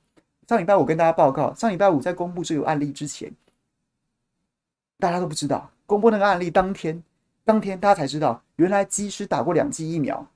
[0.49, 3.31] 上礼拜五跟大家报告，上礼拜五在公布这个案例之前，
[4.99, 5.71] 大家都不知道。
[5.85, 7.03] 公布那个案例当天，
[7.45, 10.27] 当天大家才知道，原来机师打过两剂疫苗，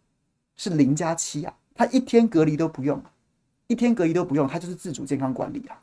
[0.56, 3.02] 是零加七啊，他一天隔离都不用，
[3.66, 5.82] 一天隔离都不用，他就是自主健康管理啊。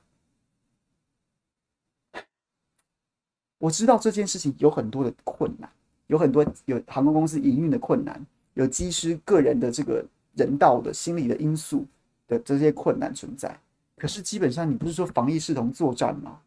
[3.58, 5.70] 我知道这件事情有很多的困难，
[6.08, 8.26] 有很多有航空公司营运的困难，
[8.56, 10.04] 有机师个人的这个
[10.36, 11.86] 人道的心理的因素
[12.28, 13.60] 的这些困难存在。
[13.98, 16.40] 可是基本上，你不是说防疫视同作战吗？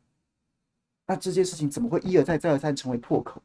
[1.07, 3.40] 那这件事情怎么会一而再、再而三成为破口？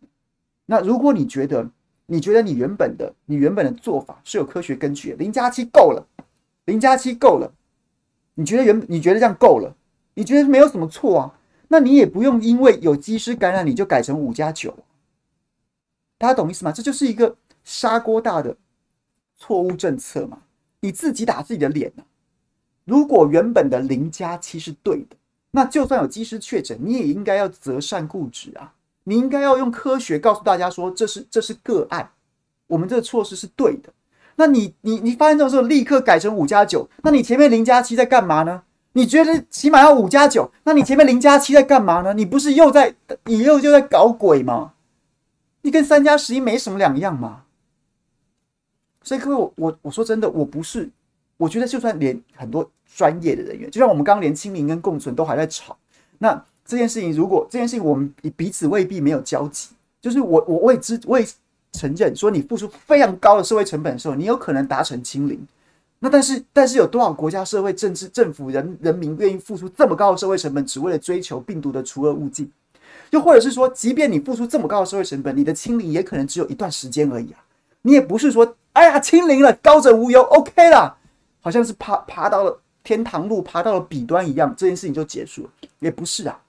[0.65, 1.69] 那如果你觉得，
[2.11, 6.03] 你觉得你原本的、你原本的做法是有科学根据的，零加七够了，
[6.65, 7.53] 零加七够了，
[8.33, 9.75] 你觉得原你觉得这样够了，
[10.15, 11.39] 你觉得没有什么错啊？
[11.67, 14.75] 那你也不用因为有机师感染你就改成五加九，
[16.17, 16.71] 大家懂意思吗？
[16.71, 18.57] 这就是一个砂锅大的
[19.37, 20.41] 错误政策嘛，
[20.79, 22.09] 你自己打自己的脸呢、啊。
[22.85, 25.15] 如果原本的零加七是对的，
[25.51, 28.73] 那就算有机师确诊，你也应该要择善固执啊！
[29.03, 32.11] 你应该要用科学告诉大家说，这是这是个案，
[32.67, 33.91] 我们这个措施是对的。
[34.35, 38.63] 那你你你发现这种时候立刻改成五加九，那你前面零加七在干嘛呢？
[38.93, 42.13] 你觉得起码要五加九，那你前面零加七在干嘛呢？
[42.13, 42.95] 你不是又在
[43.25, 44.73] 你又就在搞鬼吗？
[45.61, 47.43] 你跟三加十一没什么两样嘛。
[49.03, 50.89] 所以各位，我我我说真的，我不是。
[51.37, 55.77] 我觉得，就算连很多专业的人员，就像我们刚刚连清零跟共存都还在吵，
[56.17, 61.25] 那这件事情，如果这件事情我们彼此未必没有交集，就是我我未知我也
[61.71, 65.43] 承认说，你付出非常高的社会成本的时候，你有可能达成清零。
[65.97, 72.51] 那但是但是有多少国家、社会、政治、政府、人人民愿意付出这么高的社会成本，只为了追求病毒的除恶务尽？
[73.09, 77.41] 又或者是说，即便你付出这么高的社会成本，你的清零也可能只有一段时间而已啊！
[77.81, 80.95] 你也不是说，哎呀，清零了，高枕无忧，OK 啦。
[81.41, 85.49] 好像是爬爬到了天堂路，爬到了彼端一样，这件事情就结束了，
[85.79, 86.39] 也不是啊。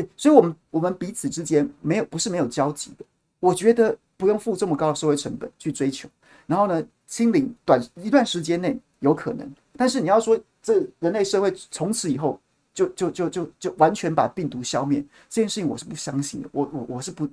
[0.00, 3.04] 对，所以，我们我们彼此之间没有不是没有交集的。
[3.40, 6.08] 我觉得不用付这么高的社会成本去追求，
[6.46, 12.40] 然后呢，清零短一段时间内有可能，但是你要说这人类社会从此以后
[12.72, 17.28] 就就就就就完全把病毒消灭，这件事情我是不相信的，我我我是不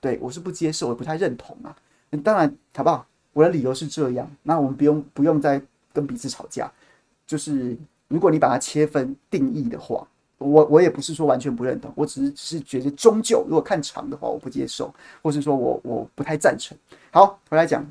[0.00, 1.74] 对，我是不接受，我不太认同啊。
[2.22, 3.06] 当然，好不好？
[3.32, 5.60] 我的理由是这样，那我们不用不用再。
[5.94, 6.68] 跟彼此吵架，
[7.24, 10.04] 就是如果你把它切分定义的话，
[10.38, 16.76] 我我也不是说完全不认同，我只是只是觉得终究如果看长的话，我不接受，或是说我我不太赞成。
[17.10, 17.86] 好，回来讲，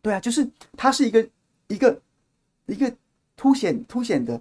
[0.00, 1.28] 对啊，就是它是一个
[1.68, 2.00] 一个
[2.66, 2.92] 一个
[3.36, 4.40] 凸显凸显的，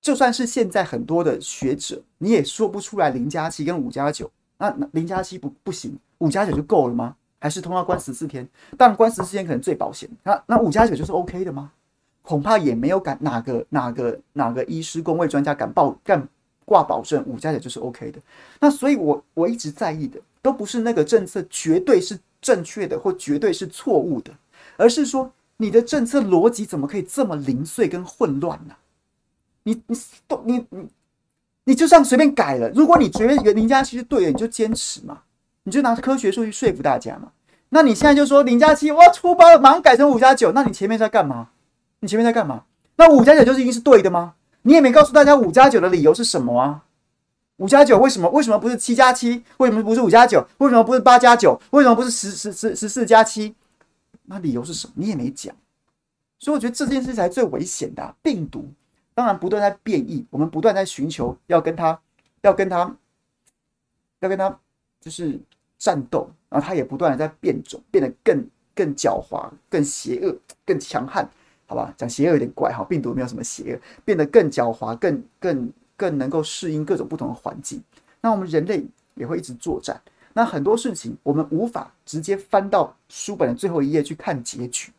[0.00, 7.16] 就算是现在很多的学者，你也说不出来零加七跟五加九，那零加七不不行，五加九就够了吗？
[7.42, 10.06] 还是通要关十四天，但关十四天可能最保险。
[10.22, 11.72] 那那五加九就是 OK 的吗？
[12.30, 16.24] 恐怕也没有敢哪个哪个哪个医师公卫专家敢报敢
[16.64, 18.20] 挂保证五加九就是 OK 的。
[18.60, 24.30] 那所以我，我一直在意的都不是那个政策绝对是正确的或绝对是错误的，
[24.76, 28.76] 而是说你的政策逻辑怎么可以这么零碎跟混乱呢？
[29.64, 30.88] 你你都你你
[31.64, 32.70] 你就这样随便改了？
[32.70, 35.22] 如果你觉得零加七是对的，你就坚持嘛。
[35.64, 37.32] 你就拿科学数据说服大家嘛？
[37.70, 40.52] 那你现在就说零加七，我要出包了，马上改成五加九。
[40.52, 41.48] 那你前面在干嘛？
[42.00, 42.64] 你前面在干嘛？
[42.96, 44.34] 那五加九就是一定是对的吗？
[44.62, 46.84] 你也没告诉大家五加九的理由是什么啊？
[47.56, 48.28] 五加九为什么？
[48.30, 49.44] 为什么不是七加七？
[49.58, 50.46] 为什么不是五加九？
[50.58, 51.60] 为什么不是八加九？
[51.70, 53.54] 为什么不是十十十十四加七？
[54.24, 54.94] 那理由是什么？
[54.96, 55.54] 你也没讲。
[56.38, 58.14] 所以我觉得这件事才最危险的。
[58.22, 58.66] 病毒
[59.14, 62.00] 当然不断在变异，我们不断在寻求要跟它，
[62.42, 62.96] 要跟它，
[64.20, 64.58] 要跟它。
[65.00, 65.40] 就是
[65.78, 70.36] 战斗，然后它也不断的在变种，变得更更狡猾、更邪恶、
[70.66, 71.26] 更强悍，
[71.70, 71.94] 好吧？
[71.96, 77.80] 讲邪恶有点怪哈，病毒没有什么邪恶，变得更狡猾、更更更能够适应各种不同的环境。
[78.20, 80.02] 那我们人类也会一直作战。
[80.32, 84.90] 那很多事情我们无法直接翻到书本的最后一页去看结局，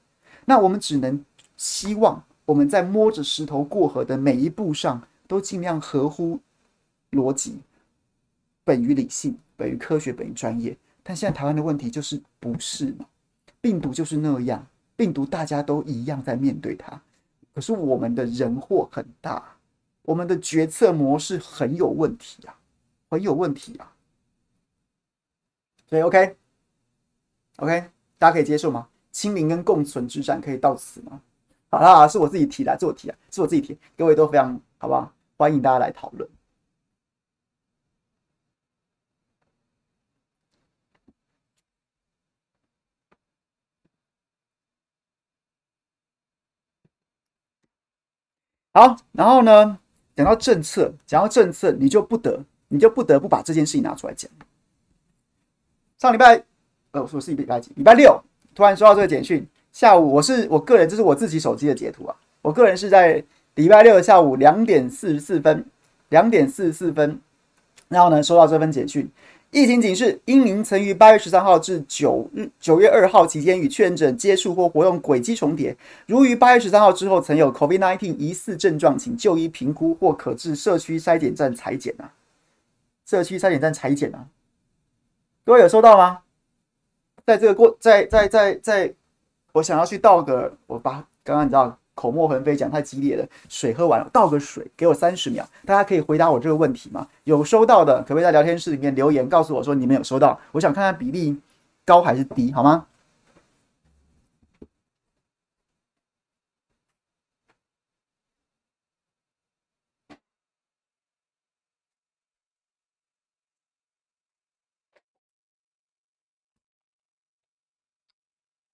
[0.46, 1.22] 那我们只能
[1.58, 6.40] 希望我们在摸着石头过河的每一步上，都尽量合乎
[7.12, 7.60] 逻辑，
[8.64, 9.38] 本于理性。
[9.58, 13.06] 本于科学，本于专业，但现在台湾的问题就是不是嘛？
[13.62, 14.66] 病毒就是那样，
[15.02, 17.02] 病毒大家都一样在面对它，
[17.56, 19.44] 可是我们的人祸很大，
[20.04, 22.56] 我们的决策模式很有问题啊，
[23.10, 23.92] 很有问题啊。
[25.90, 27.90] 所以 OK，OK，、
[28.20, 28.88] 大家可以接受吗？
[29.12, 31.20] 清零跟共存之战可以到此吗？
[31.72, 35.12] 好啦，是我自己提的，是我提的，是我自己提，各位都非常好不好？
[35.36, 36.30] 欢迎大家来讨论。
[48.74, 49.78] 好，然后呢，
[50.16, 54.32] 讲到政策，讲到政策，你就不得，你就不得不把这件事情拿出来讲。
[55.98, 56.42] 上礼拜，
[56.92, 57.72] 呃，我是礼拜几？
[57.76, 58.18] 礼拜六，
[58.56, 62.16] 突然收到这个简讯，下午我是我个人，这是我自己手机的截图啊。
[62.42, 63.24] 我个人是在
[63.56, 65.66] 礼拜六的下午两点四十四分，
[66.10, 67.20] 两点四十四分
[67.90, 69.10] 然后呢，收到这份简讯。
[69.52, 75.76] 疫情警示：因您曾于八月十三号至九日九月二号期间与确诊接触或活动轨迹重叠，
[76.08, 82.14] 如于八月十三号之后曾有 COVID-19 疑似症状，请就医评估或可至社区筛检站采检啊。
[83.06, 84.26] 社区筛检站采检啊，
[85.44, 86.22] 各位有收到吗？
[87.26, 88.94] 在这个过，在在在在，
[89.52, 91.78] 我想要去倒个，我把刚刚你知道。
[92.02, 93.24] 口沫横飞，讲太激烈了。
[93.48, 95.48] 水喝完了，倒个水，给我三十秒。
[95.68, 97.08] 大家可以回答我这个问题吗？
[97.26, 100.40] 有收到的，可不可以在聊天室里面留言，告诉我说你们有收到？
[100.54, 101.40] 我想看看比例
[101.86, 102.88] 高还是低，好吗？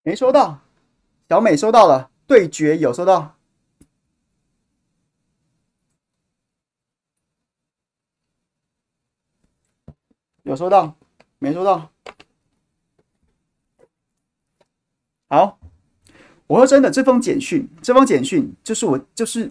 [0.04, 0.60] 没收到，
[1.28, 2.10] 小美收到了。
[2.28, 3.38] 对决有收到，
[10.44, 10.98] 有收到，
[11.40, 11.90] 没收到。
[15.30, 15.58] 好，
[16.48, 19.50] 我说真的，这封简讯，这封简讯就是我，就是，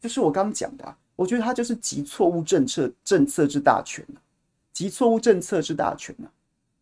[0.00, 0.96] 就是我刚讲的。
[1.14, 4.02] 我觉得它就是集错误政策政策之大全，
[4.72, 6.32] 集错误政策之大全啊！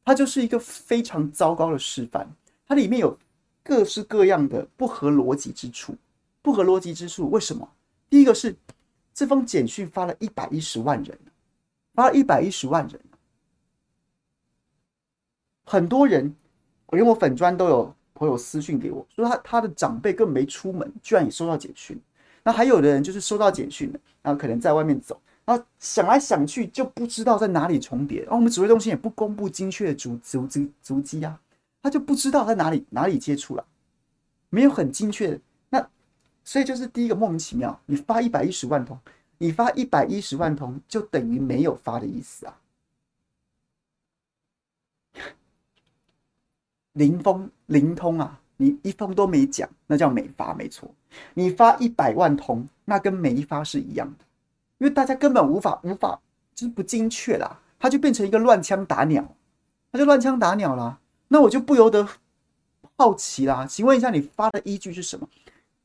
[0.04, 2.28] 它就是一个非常糟糕的示范，
[2.64, 3.18] 它里面有。
[3.62, 5.94] 各式各样的不合逻辑之处，
[6.40, 7.68] 不合逻辑之处，为什么？
[8.08, 8.56] 第一个是
[9.12, 11.18] 这封简讯发了一百一十万人，
[11.94, 13.00] 发了一百一十万人，
[15.64, 16.34] 很多人，
[16.86, 22.00] 我连我粉砖都有朋友私讯给我说他他的长辈根本没出门，居然也收到简讯。
[22.42, 31.38] 那还有的人就是收到简讯了，然后可能在外面走，然后想来想去就不知道在哪里重叠，然后我们指挥中心也不公布精确的足足迹足迹啊。
[31.82, 33.64] 他就不知道在哪里哪里接触了，
[34.50, 35.88] 没有很精确那，
[36.44, 37.80] 所以就是第一个莫名其妙。
[37.86, 38.98] 你发一百一十万通，
[39.38, 42.60] 你发一百一十万通就等于没有发的意思啊，
[46.92, 50.92] 零封零通啊，你一封都没讲，那叫没发没错。
[51.34, 54.24] 你发一百万通，那跟没发是一样的，
[54.78, 56.20] 因为大家根本无法无法
[56.54, 59.36] 就是不精确啦，它就变成一个乱枪打鸟，
[59.92, 60.98] 它就乱枪打鸟啦。
[61.28, 62.08] 那我就不由得
[62.96, 65.28] 好奇啦，请问一下，你发的依据是什么？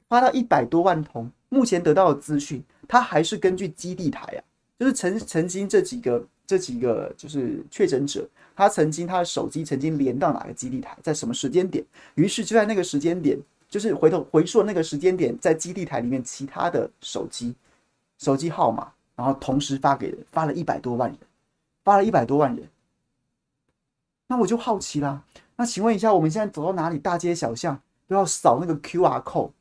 [0.07, 4.39] 发到一百多万通，目前得到的资讯，它还是根据基地台啊，
[4.79, 11.83] 就是曾曾经这几个这几个就是确诊者，他曾经他的手机曾经连到哪个基地台，在什么时间点？
[12.15, 13.37] 于是就在那个时间点，
[13.69, 17.55] 就是回头回溯那个时间点，在基地台里面其他的手机
[18.19, 21.17] 手机号码，然后同时发给人，发了一百多万人，
[21.83, 22.67] 发了一百多万人。
[24.27, 25.23] 那我就好奇啦。
[25.55, 29.51] 那请问一下，我们现在走到哪里，大街小巷都要扫那个 QR code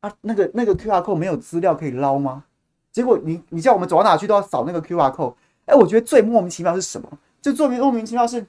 [0.00, 0.12] 啊？
[0.20, 2.44] 那个那个 QR code 没有资料可以捞吗？
[2.92, 5.34] 结果你你叫我们走到哪去都要扫那个 QR code。
[5.66, 7.18] 哎，我觉得最莫名其妙是什么？
[7.40, 8.46] 就最莫名其妙是，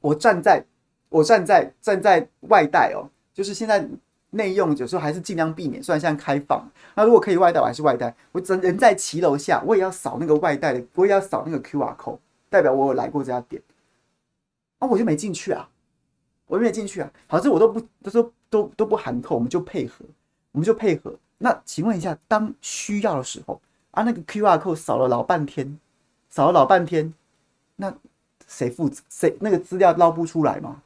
[0.00, 0.64] 我站在
[1.10, 3.86] 我站在站在外带哦，就是现在
[4.30, 6.66] 内用有时候还是尽量避免，虽然现在开放。
[6.94, 8.14] 那如果可以外带，我还是外带。
[8.32, 12.18] 我人人在骑楼下，我也要扫那个外带的，我也要扫那个 QR code。
[12.50, 13.62] 代表我有来过这家店，
[14.80, 15.66] 啊，我就没进去啊，
[16.46, 17.10] 我就没进去啊。
[17.28, 20.04] 好，这我都不都说都都不含扣，我们就配合，
[20.52, 21.14] 我们就配合。
[21.38, 23.60] 那请问一下，当需要的时候
[23.92, 25.78] 啊，那个 QR code 扫了老半天，
[26.28, 27.14] 扫了老半天，
[27.76, 27.94] 那
[28.46, 29.02] 谁负责？
[29.08, 30.82] 谁那个资料捞不出来吗？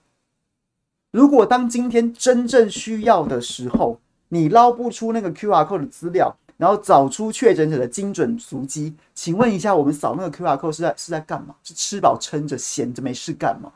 [1.10, 3.98] 如果当今天真正需要的时候，
[4.28, 6.36] 你捞不出那个 QR code 的资料。
[6.56, 11.54] 然后找出确诊者的精准足迹，请问一下，我们扫那个 QR code 是在是在干嘛？
[11.62, 13.72] 是吃饱撑着闲着没事干吗？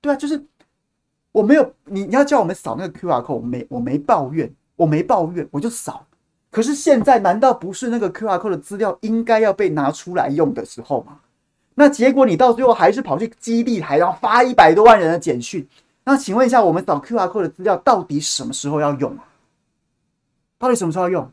[0.00, 0.42] 对啊，就是
[1.32, 6.06] 我没有你你要叫我们扫那个 QR code，我没我没抱怨，我没抱怨，我就扫。
[6.50, 11.20] 可是现在难道不是那个 QR code 的资料应该要被拿出来用的时候吗？
[11.74, 15.68] 那结果你到最后还是跑去基地台，然后发一百多万人的简讯。
[16.04, 19.24] 那请问一下，我们扫 QR code 的资料到底什么时候要用啊？
[20.58, 21.30] 到底什么时候要用？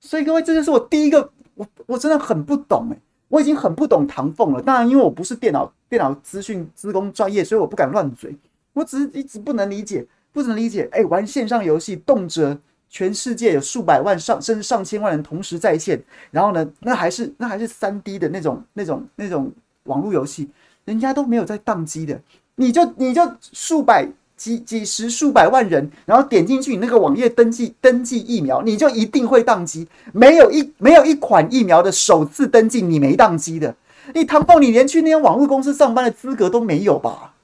[0.00, 2.96] 所以各位，这就是我第一个，我我真的很不懂哎，
[3.28, 4.60] 我已经很不懂唐凤了。
[4.60, 8.36] 当然，因为我不是电脑电脑资讯资工专业，所以我不敢乱嘴。
[8.72, 10.88] 我只是一直不能理解，不能理解。
[10.90, 12.58] 哎，玩线上游戏，动辄
[12.88, 19.52] 全世界有数百万上甚至上千万人同时在线，然后呢，那还是那还是三 D 的那种那种那种
[19.84, 20.50] 网络游戏，
[20.84, 22.20] 人家都没有在宕机的，
[22.56, 24.08] 你就你就数百。
[24.42, 29.86] 几几十数百万人，然后点进去你那个网页登记登记疫苗，你就一定会宕机。
[30.12, 33.72] 没有一没有一款疫苗的首次登记你没宕机的。
[34.14, 37.34] 你唐凤，你连去那些网络公司上班的资格都没有吧？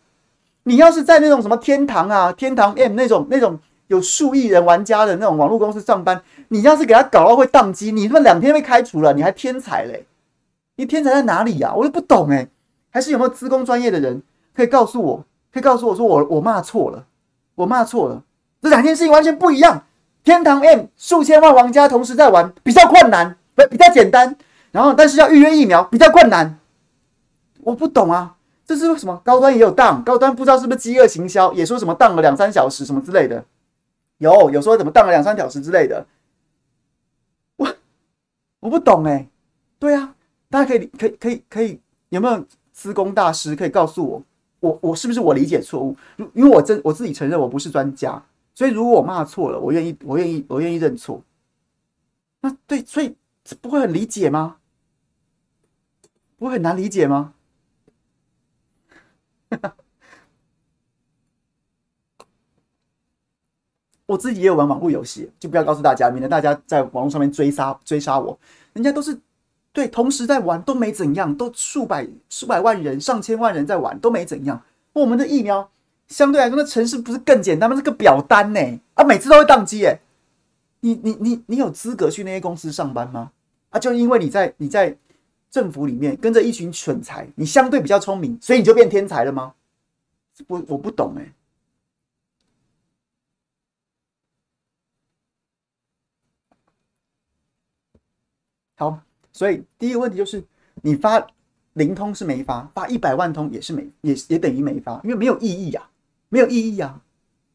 [0.65, 10.05] 你要是在那种什么天堂啊、天堂 M 那种那种有数亿人玩家的那种网络公司上班，你要是给他搞到会宕机，你他妈两天被开除了，你还天才嘞？
[10.75, 11.73] 你天才在哪里呀？
[11.77, 12.49] 我都不懂哎。
[12.91, 14.21] 还是有没有资工专业的人
[14.53, 15.25] 可以告诉我？
[15.53, 17.07] 可以告诉我说我我骂错了，
[17.55, 18.23] 我骂错了。
[18.61, 19.85] 这两件事情完全不一样。
[20.25, 24.37] 天堂 M 数千万玩家同时在玩，比较困难，不比较简单。
[24.71, 26.59] 然后但是要预约疫苗比较困难。
[27.61, 28.37] 我不懂啊，
[28.67, 29.21] 这是为什么？
[29.25, 33.43] 高端也有当，高端不知道是不是饥饿行销，也说什么当了两三小时什么之类的。
[34.19, 36.05] 有有说怎么当了两三小时之类的。
[37.57, 37.69] 我
[38.61, 39.29] 我不懂哎、
[39.79, 40.15] 对啊，
[40.51, 41.81] 大家可以可以可以可以
[42.11, 42.45] 有没有
[42.75, 44.23] 施工大师可以告诉我？
[44.61, 45.97] 我我是不是我理解错误？
[46.35, 48.23] 因为我真我自己承认我不是专家，
[48.55, 51.23] 所以如果我骂错了，我愿意我愿意我愿意认错。
[52.41, 53.17] 那对，所以
[53.61, 54.57] 不会很理解吗？
[56.37, 57.35] 不会很难理解吗？
[64.07, 68.39] 我自己也有玩网络游戏，就不要告诉大家，免得大家在网络上面追杀追杀我。
[68.73, 69.21] 人家都是。
[69.73, 74.63] 对，同时在玩都没怎样，都数百数百万人、上千万人在玩都没怎样。
[74.93, 75.71] 我们的疫苗
[76.09, 77.77] 相对来说，那程式不是更简单吗？
[77.77, 78.61] 是个表单呢，
[78.95, 80.01] 啊，每次都会宕机哎。
[80.81, 83.31] 你你你你有资格去那些公司上班吗？
[83.71, 84.97] 啊，就因为你在你在
[85.51, 89.55] 政府里面跟着一群蠢材，你相对比较聪明，所以你就变天才了吗？
[90.49, 91.33] 我我不懂哎。
[98.77, 99.08] 好。
[99.39, 100.43] 所以第一个问题就是，
[100.83, 101.25] 你发
[101.75, 105.89] 零通是没发，发一百万通也是没，也也等于没发，因为没有意义呀，
[106.29, 107.01] 没有意义啊，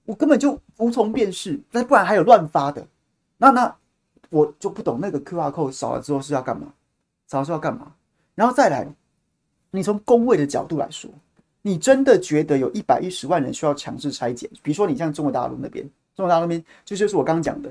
[0.06, 1.60] 我根本就无从辨识。
[1.72, 2.88] 那不然还有乱发的，
[3.38, 3.76] 那那
[4.30, 6.72] 我就不懂那个 QR code 扫了之后是要干嘛？
[7.28, 7.92] 扫了之后要干嘛？
[8.34, 8.88] 然后再来，
[9.72, 11.12] 你从工位的角度来说，
[11.64, 14.50] 你真的觉得有一百一十万人需要强制拆解？
[14.62, 15.84] 比如说你像中国大陆那边，
[16.16, 17.70] 中国大陆那边就就是我刚刚讲的。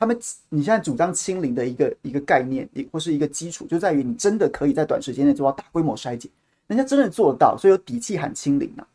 [0.00, 6.30] 他们，你现在主张清零的一个一个概念，或是一个基础，就在于你真的可以在短时间内做到大规模筛检，
[6.68, 8.86] 人家真的做到，所以有底气喊清零啊，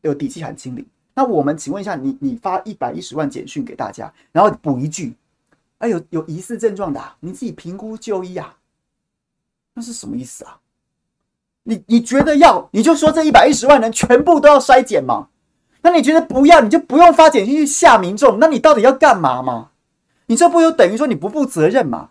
[0.00, 0.84] 有底气喊清零。
[1.14, 5.14] 那我们请问一下，你你发一百一十万简讯给大家，然后补一句，
[5.78, 8.56] 哎，有有疑似症状的，你自己评估就医啊，
[9.74, 10.58] 那是什么意思啊？
[11.62, 15.28] 你你觉得要，你就说这一百一十万人全部都要筛检吗？
[15.82, 19.70] 那你觉得不要，你就不用发简讯去吓民众，那你到底要干嘛吗？
[20.28, 22.10] 你这不就等于说你不负责任吗？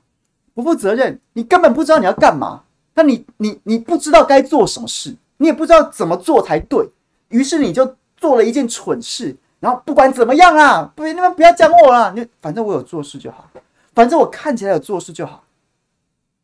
[0.53, 2.63] 不负责任，你根本不知道你要干嘛。
[2.95, 6.89] 那你你你不知道该做什么事，你也不知道怎么做才对，
[7.29, 9.35] 于是你就做了一件蠢事。
[9.59, 13.49] 然后不管怎么样啊，不，你们不要讲我了，你反正我有做事就好，
[13.93, 15.43] 反正我看起来有做事就好，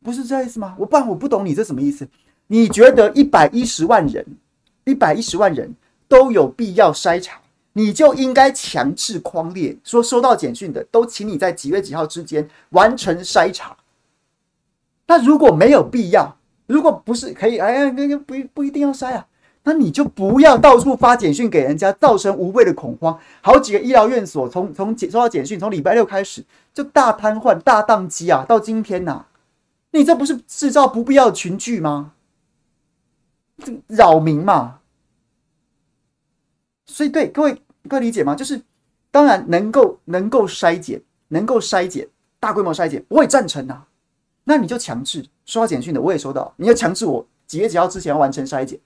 [0.03, 0.75] 不是这意思吗？
[0.77, 2.07] 我不然我不懂你这什么意思？
[2.47, 4.25] 你觉得一百一十万人，
[4.85, 5.75] 一百一十万人
[6.07, 7.39] 都有必要筛查？
[7.73, 13.75] 你就应该强制框列，说收到简讯的都请你在几月几号之间完成筛查。
[15.07, 19.27] 那如果没有必要，如果不是可以，哎呀，那不不一定要筛啊，
[19.63, 23.19] 那你就不要到处发简讯给人家，造成无谓的恐慌。
[23.41, 29.25] 好几个医疗院所从从收到简讯，从礼拜六开始就大瘫痪、大宕机啊，到今天呐、
[29.91, 32.11] 你这不是制造不必要的群聚吗？
[33.57, 34.79] 这扰民嘛。
[36.85, 38.35] 所以，对各位，各位理解吗？
[38.35, 38.61] 就是，
[39.11, 42.07] 当然能够能够筛检，能够筛检，
[42.39, 43.87] 大规模筛检，我也赞成啊。
[44.43, 48.79] 那你就强制收到简讯的，我也收到，你要强制我几月几号之前要完成筛检。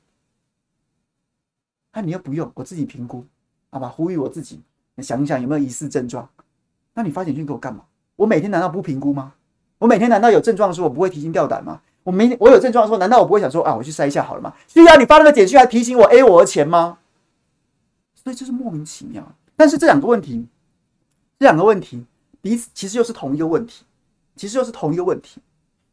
[1.93, 3.25] 那你又不用，我自己评估，
[3.71, 3.87] 好吧？
[3.87, 4.61] 呼吁我自己，
[4.95, 6.29] 你想一想有没有疑似症状。
[6.93, 7.83] 那你发简讯给我干嘛？
[8.15, 9.33] 我每天难道不评估吗？
[9.79, 11.81] 我每天难道有症状的时候我不会提心吊胆吗？
[12.03, 14.53] 我没我有症状的时候，难道我不会想说啊，我去筛一下好了吗？
[14.67, 16.99] 需要你发那个简讯还提醒我 A 我的钱吗？
[18.27, 19.25] 所以这是莫名其妙，
[19.55, 20.45] 但是这两个问题，
[21.39, 22.05] 这两个问题
[22.41, 23.85] 彼此其实又是同一个问题，
[24.35, 25.39] 其实又是同一个问题，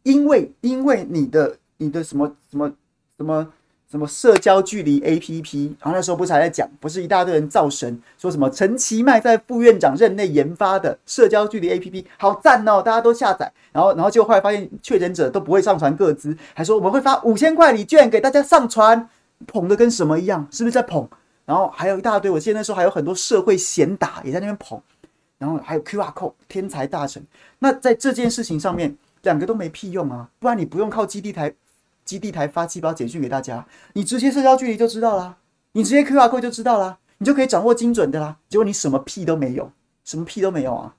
[0.02, 2.72] 因为因为你的你的什么什么
[3.16, 3.52] 什么
[3.88, 19.08] 什么社交距离 APP，然后那时候不是还在讲，不是一大堆人造神，说什么陈其迈在副院长任内研发的社交距离 APP 好赞哦，大家都下载，然后然后就后来发现确诊者都不会上传个资，还说我们会发五千块礼券给大家上传，
[19.46, 21.08] 捧的跟什么一样，是不是在捧？
[21.46, 24.80] 然后还有一大堆，我记得那时候还有很多社会贤达也在那边捧，
[25.36, 27.22] 然后还有 QR code 天才大臣。
[27.58, 30.30] 那在这件事情上面，两个都没屁用啊！
[30.38, 31.54] 不然你不用靠基地台，
[32.04, 35.36] 基地台发寄包简讯给大家，你直接社交距离就知道啦，
[35.72, 38.38] 你直接 QR code 就知道啦，你就可以掌握精准的啦。
[38.48, 39.70] 结果你什么屁都没有，
[40.02, 40.96] 什么屁都没有啊！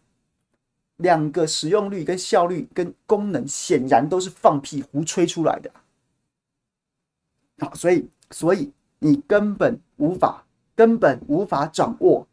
[0.98, 5.72] 两个使用率跟效率跟功能显然都是放屁胡吹出来的。
[7.60, 8.72] 好，所以所以。
[9.00, 12.28] 你根本无法，根本无法掌握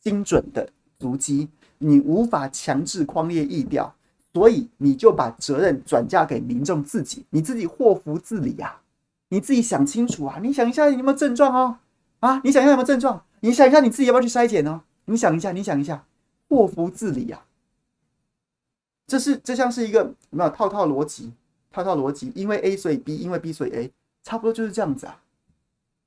[0.00, 0.68] 精准的
[0.98, 1.48] 足迹，
[1.78, 3.94] 你无法强制框列疫调，
[4.32, 8.82] 所以你就把责任转嫁给民众自己，你自己祸福自理、啊，
[9.30, 11.78] 你自己想清楚啊，你想一下你有没有症状哦，
[12.20, 16.04] 啊，你想一下有没有症状，你想一下你自己要不要去筛检哦，你想一下，你想一下，
[16.48, 17.44] 祸福自理、啊，
[19.06, 21.32] 这是这像是一个有没有套套逻辑，
[21.70, 25.22] 套套逻辑，因为 A 所以 B，因为 B 所以 A，差不多就是这样子啊。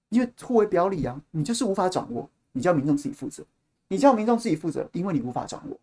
[0.09, 3.43] 因为互为表里啊，你就是无法掌握，你叫民众自己负责，
[3.87, 5.77] 你叫民众自己负责，因为你无法掌握。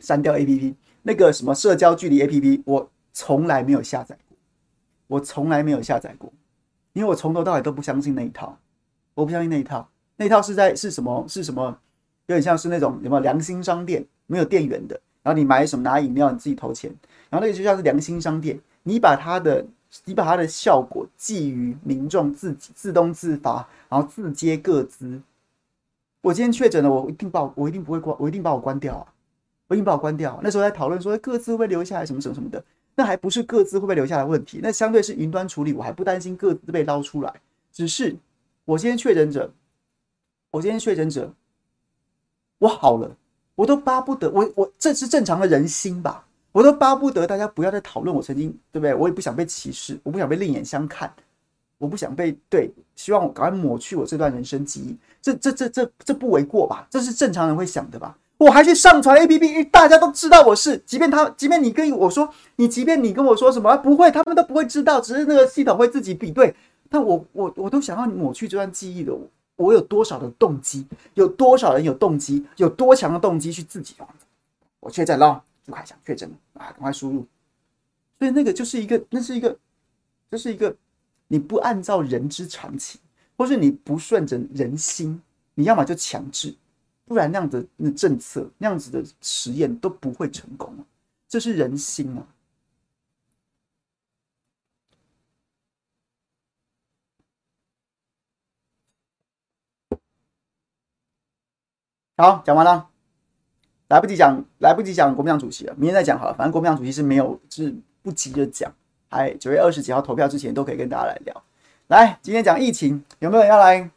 [0.00, 4.36] 删掉 APP，那个什么社交距离 APP，我从来没有下载过，
[5.08, 6.32] 我从来没有下载过，
[6.92, 8.60] 因为我从头到尾都不相信那一套，
[9.14, 11.80] 我不相信那一套，那一套是在是什么是什么，
[12.26, 15.00] 有点像是那种有没有良心商店，没有店员的。
[15.28, 16.90] 然后你买什么拿饮料，你自己投钱。
[17.28, 19.62] 然后那个就像是良心商店，你把它的
[20.06, 25.20] 你把它的效果寄予民众自己自动自发，然后自接各资。
[26.22, 29.12] 我今天确诊了，我一定把我，我一定不会关，我一定把我关掉啊！
[29.66, 30.40] 我一定把我关掉。
[30.42, 32.64] 那时候在讨论说各自会留下来，什么什么什么的，
[32.94, 37.34] 那还不是各自会不会留下来问题，那相对是云端处理，我还不担心各自被捞出来。
[37.70, 38.16] 只是
[38.64, 39.52] 我今天确诊者，
[40.52, 41.34] 我今天确诊者，
[42.60, 43.14] 我好了。
[43.58, 48.94] 我都巴不得我我这是正常的人心吧，我都巴不得大家不要再讨论我曾经对不对？
[48.94, 51.12] 我也不想被歧视，我不想被另眼相看，
[51.76, 56.86] 我不想被对，希望我赶快抹去我这段人生记忆，这这这这这不为过吧？
[56.88, 58.16] 这是正常人会想的吧？
[58.36, 66.54] 我还去上传 APP，大家都知道我是，即便他即便你跟我说，你即便你跟我说什么不会，他们都不会知道，只是那个系统会自己比对，
[66.88, 69.12] 但我我我都想要抹去这段记忆的。
[69.58, 70.86] 我有多少的动机？
[71.14, 72.46] 有多少人有动机？
[72.56, 73.96] 有多强的动机去自己？
[74.78, 76.70] 我确诊了，朱凯翔确诊了啊！
[76.70, 77.26] 赶快输入。
[78.18, 79.58] 所以那个就是一个，那是一个，
[80.30, 80.74] 就是一个，
[81.26, 83.00] 你不按照人之常情，
[83.36, 85.20] 或是你不顺着人心，
[85.54, 86.54] 你要么就强制，
[87.04, 90.72] 不然那样的那政策，那样子的实验都不会成功。
[91.28, 92.24] 这是人心啊。
[102.20, 102.88] 好，讲完了，
[103.86, 106.34] 来不及讲，来不及讲国民党主席了，明天再讲好了。
[106.34, 108.74] 反正国民党主席是没有，是不急着讲，
[109.08, 111.42] 还九月二十几号投票之前都可以跟大家来聊。
[111.86, 113.88] 来，今天讲疫情，有没有人要来？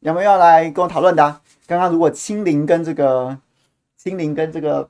[0.00, 1.40] 有没有要来跟我讨论的？
[1.66, 3.36] 刚刚如果清零跟这个
[3.98, 4.88] 清零跟这个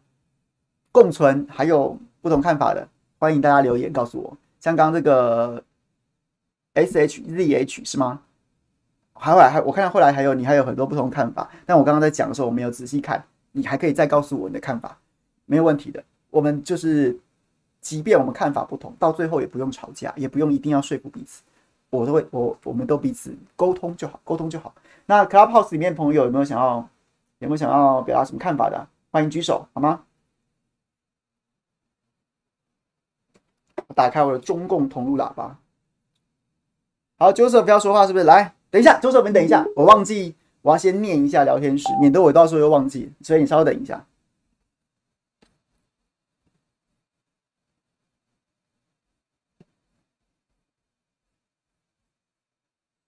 [0.93, 2.87] 共存还有不同看法的，
[3.19, 4.37] 欢迎大家留言告诉我。
[4.61, 5.65] 像刚这个
[6.75, 8.21] S H Z H 是吗？
[9.19, 14.99] 还会还我看到后来还有你还有很多不同看法，但我刚刚在讲的时候我没有仔细看，你还可以再告诉我你的看法，
[15.47, 16.03] 没有问题的。
[16.31, 17.19] 我们就是，
[17.81, 21.43] 即便我们看法不同，到最后也不用吵架，也不用一定要说服彼此，
[21.91, 24.75] 我都会我我们都彼此沟通就好，沟通就好。
[25.07, 26.89] 那 Clubhouse 里面朋友有没有想要
[27.39, 28.87] 有没有想要表达什么看法的？
[29.11, 30.03] 欢迎举手好吗？
[33.95, 35.57] 打开我的中共同路喇叭。
[37.19, 38.25] 好，Joseph 不要说话是不是？
[38.25, 38.55] 来。
[38.71, 44.05] 等一下，周守明，等一下，我忘记，我要先念一下聊天室，免得我到时候又忘记，所以你稍微等一下。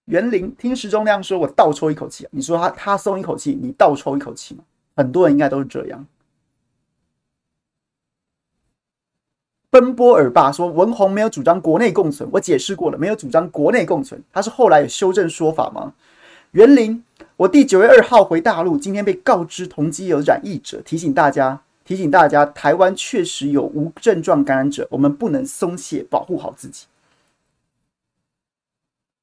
[0.05, 2.27] 园林听时钟那样说，我倒抽一口气。
[2.31, 4.63] 你说他他松一口气，你倒抽一口气吗？
[4.95, 6.05] 很多人应该都是这样。
[9.71, 15.93] 奔波尔爸说：“文宏没有主张国内共存，我解释过了，没有主张国内共存，他是后来有修正说法吗？”
[16.51, 17.01] 园林，
[17.37, 26.87] 我弟九月二号回大陆，今天被告知同机有染疫者，提醒大家，提醒大家，台湾确实有无症状感染者，我们不能松懈，保护好自己。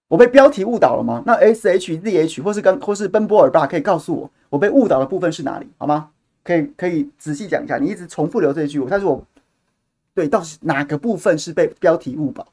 [0.08, 1.22] 我被标题误导了吗？
[1.26, 6.08] 那 S H Z H 或是跟或是奔波尔爸可以告诉我，我被误导的部分是哪里，好吗？
[6.42, 9.22] 可以可以仔细讲一下，你一直重复留这一句，但是我。
[10.18, 12.50] 对，到底哪个部分是被标题误导的？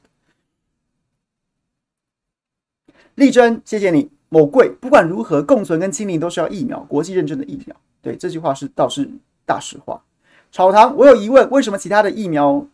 [3.16, 4.11] 丽珍，谢谢你。
[4.30, 7.76] 某贵，不管如何，共存跟清零都需要疫苗，国际认证的疫苗。
[8.03, 9.09] 对，这句话是倒是
[9.47, 10.03] 大实话。
[10.51, 12.68] 炒糖，我有疑问，为什么其他的疫苗、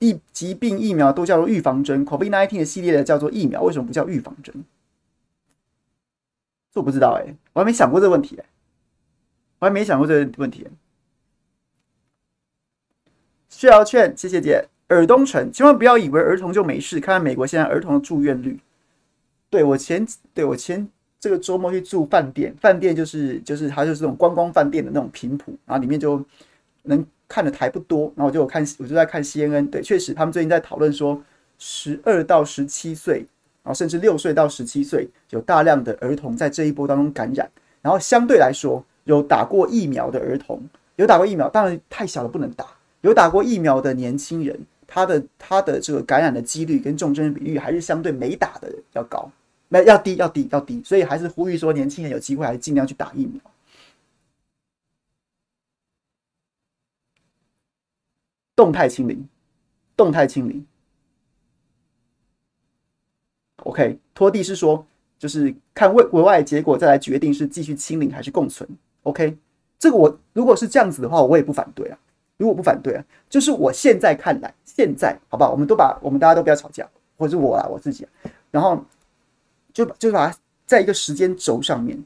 [0.00, 4.64] 疫疾病疫苗都叫做预防针？COVID-19 的系列的叫做疫苗，为什么不叫预防针？
[6.72, 8.44] 这我不知道哎、我还没想过这个问题哎、
[9.60, 10.70] 我还没想过这个问题、欸。
[13.52, 14.64] 需要劝，谢谢姐。
[14.88, 16.98] 尔东城，千万不要以为儿童就没事。
[16.98, 18.58] 看看美国现在儿童的住院率。
[19.50, 20.88] 对我前，对我前
[21.20, 26.22] 这个周末去住饭店，饭店就是就是它就是这种观光饭店的那种频谱，然后里面就
[26.84, 29.68] 能看的台不多，然后我就有看，我就在看 CNN。
[29.68, 31.22] 对，确实他们最近在讨论说，
[31.58, 33.24] 十二到十七岁
[33.62, 37.48] 然后甚至六岁到十七岁有大量的儿童在这一波当中感染，
[37.80, 40.60] 然后相对来说有打过疫苗的儿童，
[40.96, 42.66] 有打过疫苗，当然太小了不能打，
[43.02, 49.30] 有打过疫苗的年轻人，他的他的这个感染的几率跟重症比率还是相对没打的要高，
[49.68, 53.40] 没要低要低要低，所以还是呼吁说年轻人有机会还是尽量去打疫苗。
[58.54, 59.28] 动态清零，
[59.96, 60.64] 动态清零。
[63.64, 64.86] OK，拖地是说，
[65.18, 68.68] 就是看委委外结果再来决定是继续清零还是共存。
[69.02, 69.36] OK，
[69.78, 71.98] 这个我如果是这样子的话，我也不反对啊。
[72.36, 75.50] 如果不反对啊，就是我现在看来，现在好不好？
[75.50, 78.06] 我们都把我们大家都不要吵架，或者是我啊我自己，
[78.50, 78.84] 然后
[79.72, 82.02] 就就把它在一个时间轴上面，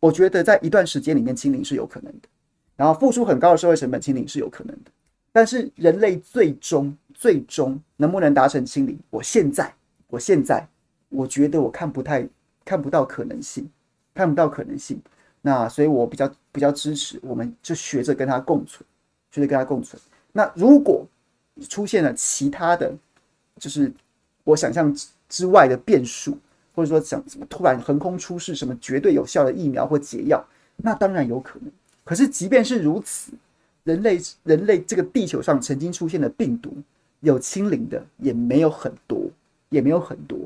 [0.00, 2.28] 我觉得在一段时间里面清零是有可能的，
[2.76, 4.90] 然后付出很高的社会成本清零是有可能的，
[5.32, 9.72] 但是人类最终最终能不能达成清零，我现在。
[10.08, 10.64] 我现在
[11.08, 12.24] 我觉得我看不太
[12.64, 13.68] 看不到可能性，
[14.14, 15.02] 看不到可能性。
[15.40, 18.86] 那所以我比较比较支持，我们就学着跟它共存，
[19.30, 20.00] 学着跟它共存。
[20.32, 21.04] 那如果
[21.68, 22.94] 出现了其他的，
[23.58, 23.92] 就是
[24.44, 24.94] 我想象
[25.28, 26.38] 之外的变数，
[26.72, 30.42] 或者说想什么突然横空出世什么绝对有效的疫苗或解药，
[30.76, 31.70] 那当然有可能。
[32.04, 33.32] 可是即便是如此，
[33.82, 36.72] 人类人类这个地球上曾经出现的病毒
[37.20, 39.28] 有清零的也没有很多。
[39.70, 40.38] 也没有很多，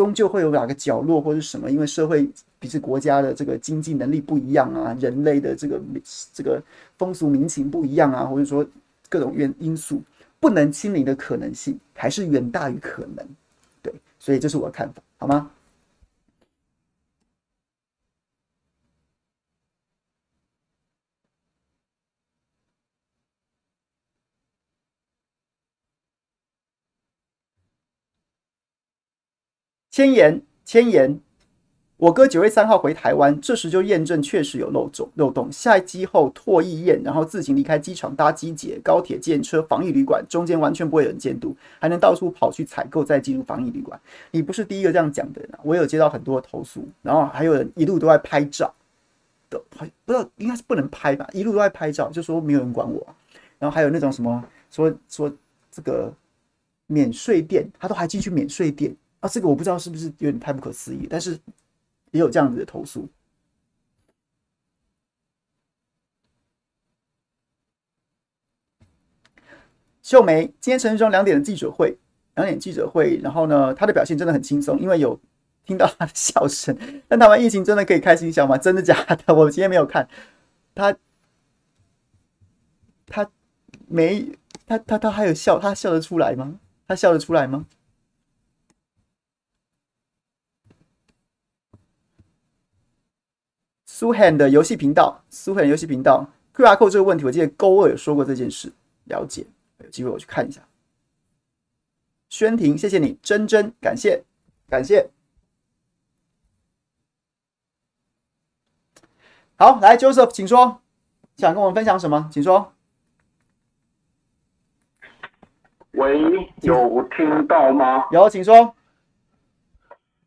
[0.00, 2.26] 终究会有哪个角落或者什么，因为社会
[2.58, 5.78] 彼此国家的这个经济能力不一样啊，人类的这个
[6.32, 6.58] 这个
[6.96, 8.66] 风俗民情不一样啊，或者说
[9.10, 10.02] 各种原因素，
[10.40, 13.22] 不能清零的可能性还是远大于可能。
[13.82, 15.50] 对，所以这是我的看法，好吗？
[29.90, 31.18] 千言千言，
[31.96, 35.50] 我哥九月三号回台湾，这时就验证确实有漏洞漏洞。
[35.50, 44.00] 下机后唾液验，然后自行离开机场，搭机捷、高铁、建车、防疫旅馆，中间完全不会有人监督，还能到处跑去采购，再进入防疫旅馆。
[44.30, 48.72] 你不是第一个这样讲的人啊，我有接到很多投诉，然后还有人一路都在拍照，
[49.48, 53.04] 都不知道应该是不能拍吧，一路都在拍照，就说没有人管我。
[53.58, 55.30] 然后还有那种什么说说
[55.68, 56.14] 这个
[56.86, 58.94] 免税店，他都还进去免税店。
[59.20, 61.38] 啊，这个我不知道是不是有点太不可思议，但是
[62.10, 63.08] 也有这样子的投诉。
[70.02, 71.96] 秀梅，今天陈时中两点的记者会，
[72.34, 75.20] 两点记者会，然后呢，他的表现真的很轻松，因为有
[75.64, 76.76] 听到他的笑声。
[77.06, 78.58] 但台湾疫情真的可以开心笑吗？
[78.58, 79.34] 真的假的？
[79.34, 80.08] 我今天没有看
[80.74, 80.96] 他，
[83.06, 83.30] 他
[83.86, 84.32] 没
[84.66, 86.58] 他他他还有笑，他笑得出来吗？
[86.88, 87.66] 他笑得出来吗？
[94.00, 98.72] 苏汉的游戏频道，苏汉游戏频道，QR code 这个问题，我记得勾二有说过这件事，
[99.04, 99.44] 了解，
[99.84, 100.62] 有机会我去看一下。
[102.30, 104.24] 宣婷，谢谢你，真真感谢，
[104.70, 105.10] 感谢。
[109.58, 110.80] 好，来，Joseph，请说，
[111.36, 112.30] 想跟我们分享什么？
[112.32, 112.72] 请说。
[115.90, 116.18] 喂，
[116.62, 118.06] 有听到吗？
[118.12, 118.74] 有，请说。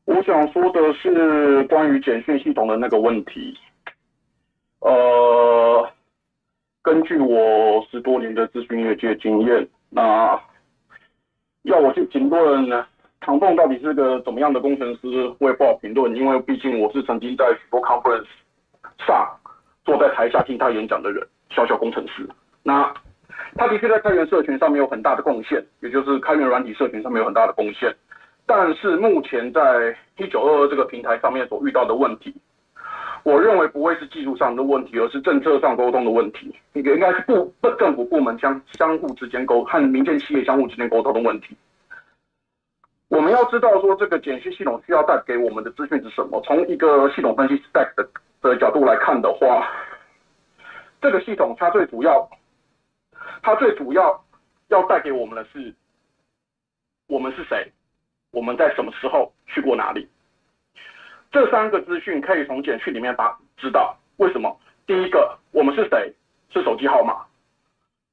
[0.06, 3.58] 我想说的是关于简讯系统的那个问题。
[4.84, 5.90] 呃，
[6.82, 10.38] 根据我十多年的咨询业界经验，那
[11.62, 12.86] 要我去评论呢，
[13.22, 18.28] 唐凤到底是个怎么样的工程师，我也不好评论，因为毕竟我是曾经在许多 conference
[19.08, 19.26] 上
[19.86, 22.28] 坐在台下听他演讲的人，小小工程师。
[22.62, 22.94] 那
[23.56, 27.96] 他的确在开源社群上面有很大的贡献，也就是开源软体社群上面有很大的贡献。
[28.46, 32.36] 但是目前在一九二二这个平台上面所遇到的问题，
[33.24, 36.54] 我认为不会是技术上的问题，而是政策上沟通的问题。
[36.74, 41.56] 应该应该是部政府部门相相互之间沟和民间企业相互之间沟通的问题。
[43.08, 46.42] 我们要知道说这个简讯系统需要带给我们的资讯是什么？
[46.42, 48.10] 从一个系统分析 stack 的
[48.42, 49.70] 的角度来看的话，
[51.00, 52.28] 这个系统它最主要，
[53.42, 54.26] 它最主要
[54.68, 55.74] 要带给我们的是，
[57.08, 57.72] 我们是谁？
[58.32, 60.10] 我们在什么时候去过哪里？
[61.34, 63.98] 这三个资讯可以从简讯里面把知道。
[64.18, 64.56] 为什么？
[64.86, 66.14] 第一个，我们是谁？
[66.54, 67.26] 是手机号码。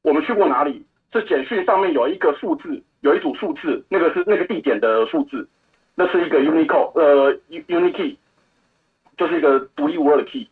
[0.01, 0.83] 我们去过哪里？
[1.13, 5.47] 是简讯上面有一个数字，有一组数字，那个是那个地点的数字，
[5.95, 8.17] 那是一个 unique 呃 unique
[9.19, 10.49] 就是一个独一无二的 key，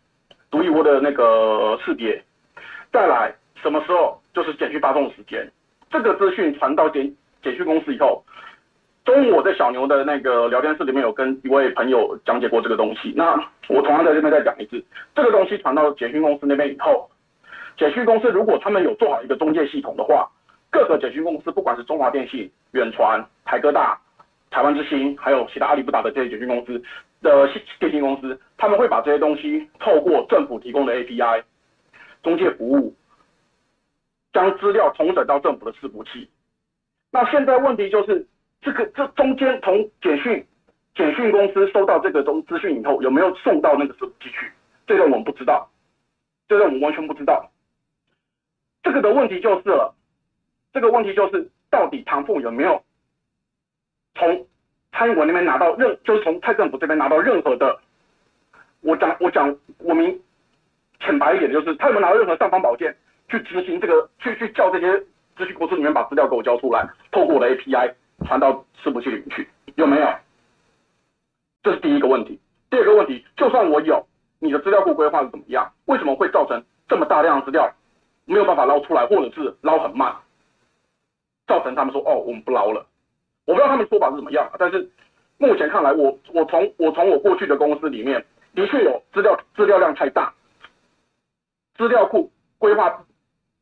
[0.50, 2.22] 独一无二的那个识别。
[2.92, 4.20] 再来，什么时候？
[4.34, 5.50] 就是简讯发送时间。
[5.90, 7.10] 这个资讯传到简
[7.42, 8.22] 简讯公司以后。
[9.08, 13.10] 中午我在小牛的那个聊天室里面有跟一位朋友讲解过这个东西。
[13.16, 14.84] 那我同样在这边再讲一次，
[15.14, 17.08] 这个东西传到简讯公司那边以后，
[17.78, 20.28] 简讯公司如果他们有做好一个中介系统的话，
[20.70, 23.98] 各个简讯公司，不管是中华电信、远传、台哥大、
[24.50, 26.78] 台湾之星，还有其他阿里不达的这些简讯公司
[27.22, 27.48] 的
[27.80, 31.42] 电信公司，他们会把这些东西透过政府提供的 API
[32.22, 32.94] 中介服务，
[34.34, 36.28] 将资料重整到政府的伺服器。
[37.10, 38.26] 那现在问题就是。
[38.60, 40.44] 这个这中间从简讯
[40.94, 44.50] 简讯公司收到这个东资讯以后，有没有送到那个手机去？
[44.86, 45.70] 这个我们不知道，
[46.48, 47.50] 这个我们完全不知道。
[48.82, 49.94] 这个的问题就是了，
[50.72, 52.82] 这个问题就是到底唐凤有没有
[54.14, 54.46] 从
[54.92, 57.78] 蔡英文那边拿到任，就是从蔡政府这边拿到任何的？
[58.80, 60.20] 我讲我讲我明
[61.00, 62.96] 浅白一点，就是他有没有拿到任何尚方宝剑
[63.28, 64.98] 去执行这个，去去叫这些
[65.36, 67.92] 资讯公司里面把资料给我交出来，透过我的 API。
[68.26, 70.08] 传到伺服器里面去，有没有？
[71.62, 72.38] 这是第一个问题。
[72.70, 74.06] 第二个问题，就算我有，
[74.38, 75.72] 你的资料库规划是怎么样？
[75.86, 77.72] 为什么会造成这么大量的资料
[78.26, 80.14] 没有办法捞出来，或者是捞很慢，
[81.46, 82.86] 造成他们说哦，我们不捞了。
[83.46, 84.90] 我不知道他们说法是怎么样，但是
[85.38, 90.34] 目前看来我，我我从我从我过去的公司里面，的确有资料资料量太大，
[91.76, 93.04] 资料库规划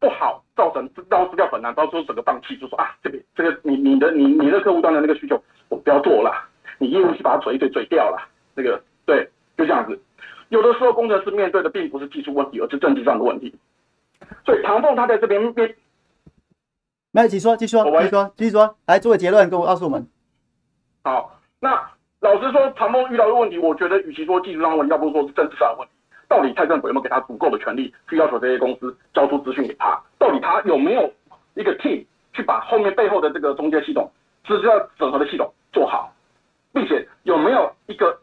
[0.01, 0.43] 不好。
[0.57, 6.33] 造成捞资料很难，到时候整个放弃，就说啊，这边这个你你的你你的客户端的那个需求，我不要做了，
[6.79, 10.01] 你业务去把它嘴一嘴嘴掉了，那个对，就这样子。
[10.49, 13.55] 有的时候工程师面对的并不是技术问题，而是政治上的问题。
[14.45, 15.77] 所以唐凤他在这边边，
[17.13, 20.07] 来，继续说，继续说，继续说，继续说，来做个结论，跟我告诉我们。
[21.03, 21.91] 好，那
[22.21, 25.95] 老实说，唐凤遇到的问题，我觉得与其说技术上的问题，要不说是政治上的问题。
[26.29, 30.01] 到底蔡政府有没有给他足够的权力去要求这些公司交出资讯给他？
[30.19, 31.13] 到底他有没有
[31.55, 34.11] 一个 team 去把后面背后的这个中介系统、
[34.47, 36.13] 资料整合的系统做好，
[36.73, 38.19] 并且有没有一个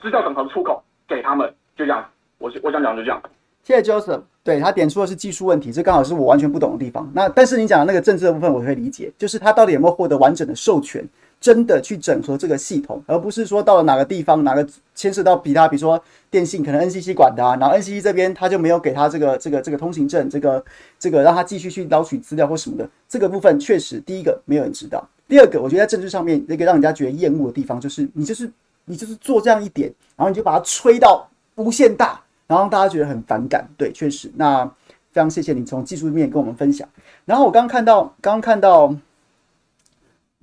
[0.00, 1.48] 资料整合的出口给他们？
[1.76, 2.04] 就这样，
[2.38, 3.20] 我我想讲就这样。
[3.62, 7.10] 谢谢 Joseph，对，他点出的是技术问题，这刚好是我完全不懂的地方。
[7.14, 11.06] 那但是你讲的那个政治的部分，我会理解，就是他到底有没有获得完整的授权？
[11.40, 20.64] 真的去整合这个系统，而不是说到了哪个地方，哪个牵涉到比他，比如说电信可能 NCC 管的啊，然后 NCC 这边他就没有给他这个这个这个通行证，这个
[20.98, 28.50] 这个让他继续去捞取资料或什么的，这个部分确实第一个没有人知道，第二个我觉得在政治上面那个让人家觉得厌恶的地方就是你就是
[28.86, 33.68] 你就是做这样一点，然后你就把它吹到无限大，然后让大家觉得很反感。
[33.76, 34.64] 对，确实，那
[35.12, 36.88] 非常谢谢你从技术面跟我们分享。
[37.24, 38.92] 然后我刚看到，刚看到。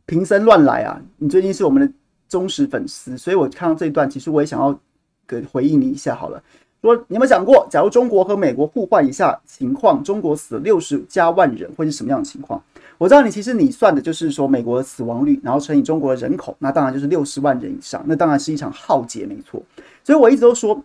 [0.06, 1.02] 平生乱来啊！
[1.18, 1.92] 你最近是我们的
[2.30, 4.78] 忠实粉丝，所以我看到这一段，其实我也想要
[5.28, 6.42] 给回应你一下好了。
[6.82, 12.62] 说你有没有想过，假如中国和美国互换一下情况，中国死六十加万人，会是什么样的情况？
[13.00, 19.60] 我知道你其实你算的就是说美国的死亡率，然后乘以中国的人口，那当然就是六十万人以上，那当然是一场浩劫，没错。
[20.04, 20.80] 所以我一直都说，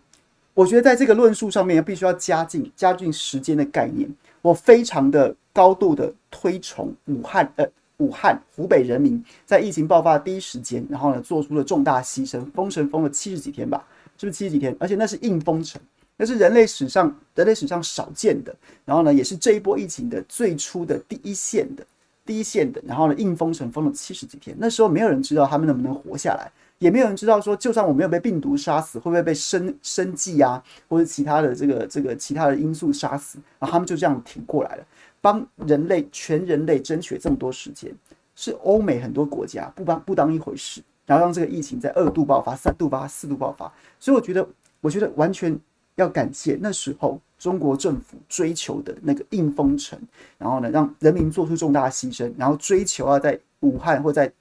[0.55, 4.09] 我觉得在这个论述上面必须要加进加进时间的概念。
[4.41, 7.67] 我非常的高度的推崇武汉呃。
[8.01, 13.87] 武汉湖北人民在疫情爆发的第一时间，然后呢，做出了重大牺牲，封城封了七十几天吧，
[14.19, 14.75] 是不是七十几天？
[14.81, 15.81] 而且那是硬封城，
[16.17, 18.53] 那是人类史上人类史上少见的。
[18.85, 21.87] 然后呢，也是这一波疫情的最初的第一线的
[22.25, 22.83] 第一线的。
[22.87, 33.39] 然后呢，硬封城封了七十几天，那时候没有人知道他们能不能活下来，也没有人知道说，就算我没有被病毒杀死，会不会被生生计啊，或者其他的这个这个其他的因素杀死？
[33.59, 34.85] 然后他们就这样挺过来了。
[35.21, 37.95] 帮人类全人类争取了这么多时间，
[38.35, 43.71] 是欧美很多国家不当不当一回事，然后让这个疫情在二度爆发、三度爆发、四度爆发。
[43.99, 44.49] 所以我觉得，
[44.81, 45.59] 我觉得完全
[45.97, 49.99] 要感谢那时候中国政府追求的那个硬封城，
[50.39, 54.33] 然后呢，让人民做出重大牺牲，然后追求要在武汉或在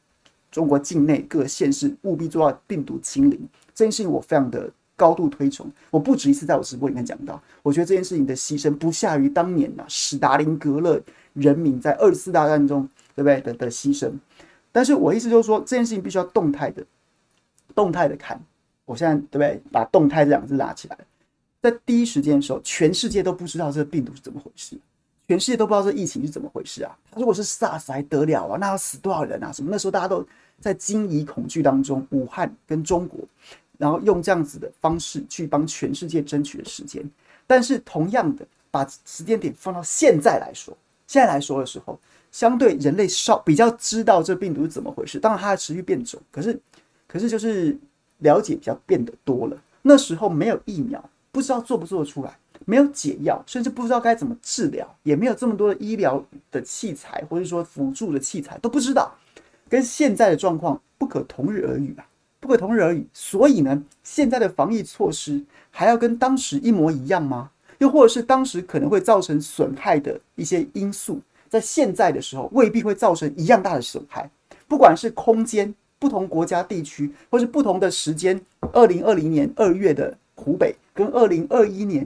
[0.50, 3.40] 中国境内各县市务必做到病毒清零。
[3.74, 4.72] 这件事情我非常的。
[5.00, 11.02] 高度推崇，我不止一次在我直播里面讲到，我觉得这件事情的牺牲不下于当年呐、史达林格勒
[11.34, 14.12] 人民在二次大战中，对不对的的牺牲？
[14.74, 16.86] 但是我意思就是说，这件事情必须要动态的，
[17.74, 18.40] 动态的看。
[18.86, 19.62] 我现在对不对？
[19.72, 20.98] 把“动态”这两个字拿起来，
[21.62, 24.76] 在第一时间的时候，全世界都不知道这个病毒是怎么回事，
[25.28, 26.98] 全世界都不知道这疫情是怎么回事啊！
[27.16, 28.58] 如果是 SARS 还得了啊？
[28.60, 29.52] 那要死多少人啊？
[29.52, 29.70] 什么？
[29.70, 30.26] 那时候大家都
[30.60, 33.20] 在惊疑恐惧当中，武汉跟中国。
[33.80, 37.04] 然后用这样子的方式去帮全世界争取的时间，
[37.48, 40.78] 但是同样的，把时间点放到现在来说，
[41.08, 41.98] 现在来说的时候，
[42.30, 46.60] 相对人类稍比较知道这病毒是怎么回事，当然它还持续变种，可是，
[47.08, 47.76] 可是就是
[48.18, 49.58] 了解比较变得多了。
[49.82, 51.02] 那时候没有疫苗，
[51.32, 59.16] 不知道做不做得出来，没有解药，甚至不知道该怎么治疗，也没有这么多的医疗的器材或者说辅助的器材都不知道。
[59.70, 62.06] 跟现在的状况不可同日而语啊，
[62.40, 63.06] 不可同日而语。
[63.14, 67.52] 所以呢，现在的防疫措施还要跟当时一模一样吗？
[67.80, 74.30] 又或者是当时可能会造成损害的一些因素，在现在的时候未必会造成一样大的损害？
[74.68, 78.40] 不管是空间、不同国家地区，或是不同的时间，
[78.74, 82.06] 二零二零年二月的湖北跟二零二一年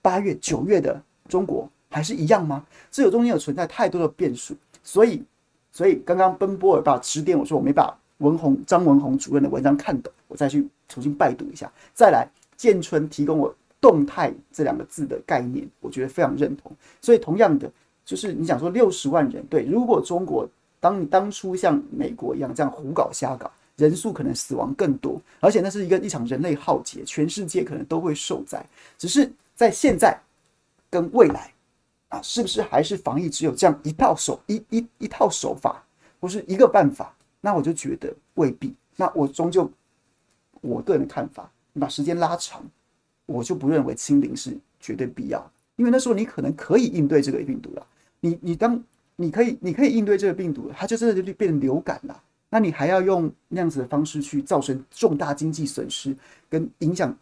[0.00, 2.64] 八月、九月的中国还是一样吗？
[2.90, 5.24] 这有中间有存在太多的变数，所以，
[5.72, 11.70] 所以刚刚奔波尔爸指点我说我没办法文宏张文宏主任的文章看懂，我再去重新拜读一下。
[11.92, 12.26] 再来，
[12.56, 16.72] 建春提供我“动态”这两个字的概念，我觉得非常认同。
[17.00, 17.70] 所以，同样的，
[18.04, 20.48] 就是你想说六十万人，对，如果中国
[20.80, 28.64] 当你当初像美国一样这样胡搞瞎搞，人数可能死亡更多，而且那是一个一场人类浩劫，全世界可能都会受灾。
[28.96, 30.18] 只是在现在
[30.90, 31.50] 跟未来。
[32.10, 35.82] 啊，是不是还是防疫只有这样一套手一一一套手法，
[36.20, 37.12] 或是一个办法？
[37.44, 38.74] 那我就觉得未必。
[38.96, 39.70] 那我终究
[40.62, 42.64] 我个人的看法，你把时间拉长，
[43.26, 45.52] 我就不认为清零是绝对必要。
[45.76, 47.86] 因为那时候你可能可以应对这个病毒了。
[48.20, 48.82] 你你当
[49.16, 52.22] 你可以你可以应对这个病毒，它就真的就变成流感了。
[52.48, 56.16] 那你还要用那样子的方式去造成重大经济损失
[56.48, 57.14] 跟影响？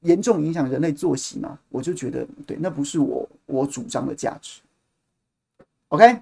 [0.00, 1.58] 严重影响人类作息嘛？
[1.70, 4.60] 我就觉得对，那不是我我主张的价值。
[5.88, 6.20] OK，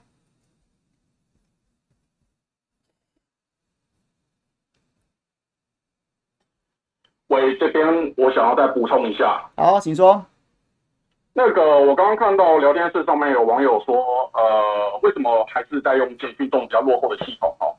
[7.32, 9.42] 喂，这边我想要再补充一下。
[9.56, 10.22] 好，请说。
[11.32, 13.96] 那个，我刚刚看到聊天室上面有网友说，
[14.34, 17.48] 呃，为什么还是在用简讯这种比较落后的系统？
[17.58, 17.72] 哦，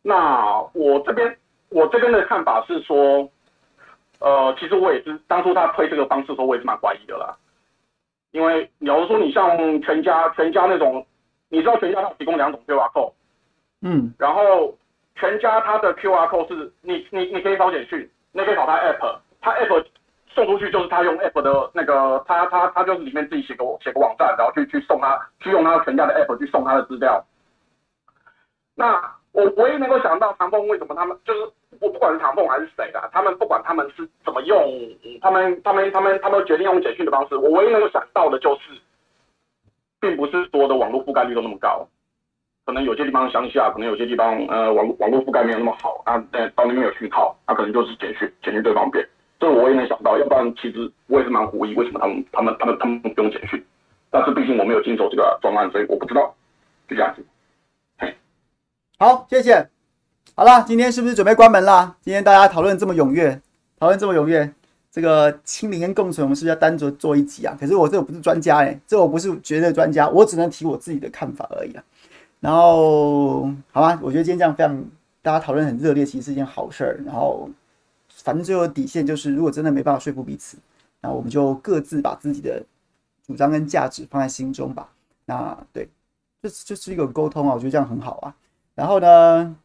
[0.00, 1.36] 那我这边
[1.70, 3.28] 我这边的看法是说。
[4.20, 7.34] 呃，其实我也是当初他推这个方式的时候，我也是蛮怀疑的啦。
[8.32, 11.02] 因为，假如说你像全家，全家那种，
[11.48, 13.12] 你知道全家它提供两种 QR code，
[13.80, 14.74] 嗯，然后
[15.14, 19.86] 全家它的 QR code 是你你你可以扫简讯，你可以扫他 app，他 app
[20.28, 27.24] 送出去就是他用 app 的那个，他他他就是里面自己写个写个网站，然后去去送他，去用他全家的 app 去送他的资料。
[28.74, 29.00] 那
[29.32, 31.50] 我唯一能够想到唐凤为什么他们就是。
[31.80, 34.58] 我不管是唐凤还是谁的，他们不管他们是怎么用，
[35.20, 38.72] 他们他们他们他们决定用简讯的方式，我唯一能够想到的就是，
[40.00, 41.86] 并不是所有的网络覆盖率都那么高，
[42.66, 49.04] 可能有些地方乡下，可能有些地方呃网网络覆盖没有那么好啊，但到那边有讯号，那、可能就是简讯简讯最方便，
[49.40, 53.60] 这我也能想到，要不然其实我也是蛮狐疑为什么他们他们他们他们不用简讯，
[54.10, 56.34] 但是毕竟我没有经手这个专案，所以我不知道，
[56.88, 57.24] 就这样子，
[57.98, 58.14] 嘿，
[58.98, 59.68] 好，谢谢。
[60.36, 61.96] 好了，今天是不是准备关门啦？
[62.00, 63.40] 今天大家讨论这么踊跃，
[63.78, 64.50] 讨论这么踊跃，
[64.90, 67.56] 这个清零跟共存，我们是不是要单独做一集啊？
[67.58, 71.82] 可是我这个不是专家哎、这我不是绝对专家，我只能提我自己的看法而已啊。
[72.40, 74.84] 然后，好吧，我觉得今天这样非常
[75.22, 77.00] 大家讨论很热烈，其实是一件好事儿。
[77.04, 77.48] 然后，
[78.08, 80.56] 反正最后的底线就是，如果真的没办法说服彼此，
[81.00, 82.62] 那我们就各自把自己的
[83.26, 84.90] 主张跟价值放在心中吧。
[85.26, 85.88] 那对，
[86.42, 88.34] 这这是一个沟通啊，我觉得这样很好啊。
[88.74, 89.56] 然后呢？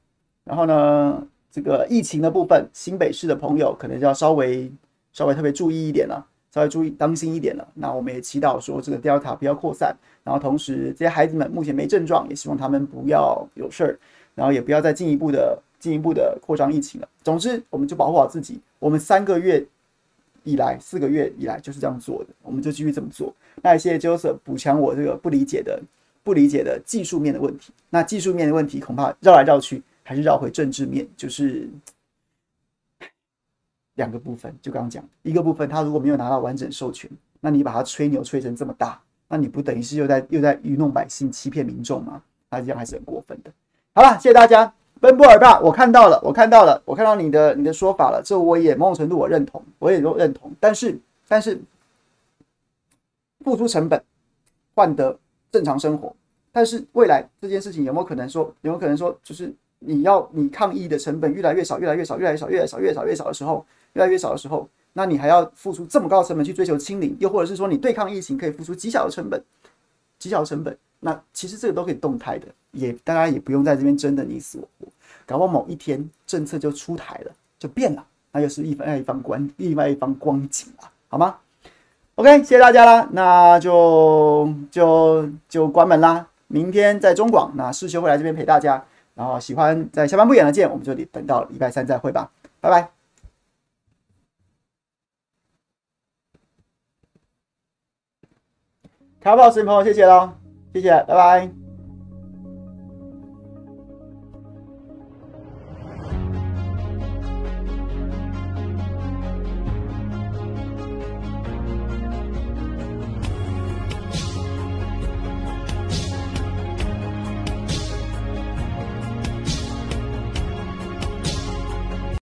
[0.44, 4.72] 然后呢，这个疫情的部分，新北市的朋友可能就要稍微
[5.12, 6.24] 稍微特别注意一点了，
[6.56, 7.68] 稍微注意当心一点了。
[7.74, 9.94] 那我们也祈祷说，这个 Delta 不要扩散。
[10.24, 14.00] 然后同时，这些孩子们目前没症状，也希望他们不要有事儿，
[14.36, 17.10] 然后也不要再进一步的进一步的扩张疫情了。
[17.24, 18.58] 总之，我们就保护好自己。
[18.80, 19.62] 我们三个月
[20.46, 23.36] 以来，四个月以来就是这样做的，我们就继续这么做。
[23.62, 25.78] 那也谢谢 Joseph 补强我这个不理解的
[26.24, 27.74] 不理解的技术面的问题。
[27.90, 29.84] 那技术面的问题恐怕绕来绕去。
[30.08, 31.68] 还是绕回政治面，就是
[33.96, 34.56] 两个部分。
[34.62, 37.10] 就刚刚讲，一个部分，他如果没有拿到完整授权，
[37.42, 42.22] 那你把他吹牛吹成这么大，那你不等于是又在又在愚弄百姓、欺骗民众吗？
[42.50, 43.52] 那这样还是很过分的。
[43.94, 44.72] 好了，谢谢大家。
[45.02, 50.52] 奔波尔爸，我看到了，我看到了，我看到你的你的说法了，这我也某种程度我认同，我也都认同。
[50.60, 50.98] 但是，
[51.28, 51.62] 但是
[53.44, 54.02] 付出成本
[54.74, 55.18] 换得
[55.52, 56.16] 正常生活，
[56.52, 59.54] 但是未来这件事情有没有可能说，有没有可能说，就是？
[59.80, 63.64] 你要你抗疫的成本越来越少，越来越少，越来越少，越来越少，越少，越少的时候，
[63.96, 69.44] 越来越少的时候，那你还要付出这么高的成本去追求清零，又或者是说你对抗疫情可以付出极小的成本，
[70.20, 74.92] 极小的成本，那其实这个都可以动态的，也大家也不用在这边争得你死我活，
[75.26, 81.38] 搞不好某一天政策就出台了，就变了，那又是一番一番观，另外一方光景了，好吗
[82.16, 88.84] ？OK，谢谢大家啦，那就就就关门啦，明天在中广，那世修会来这边陪大家。
[89.16, 92.95] 然后喜欢在下班不演的见，我们就得等到礼拜三再会吧，拜拜。
[99.26, 100.30] 卡宝神朋友，谢谢喽，
[100.72, 101.65] 谢谢，拜拜。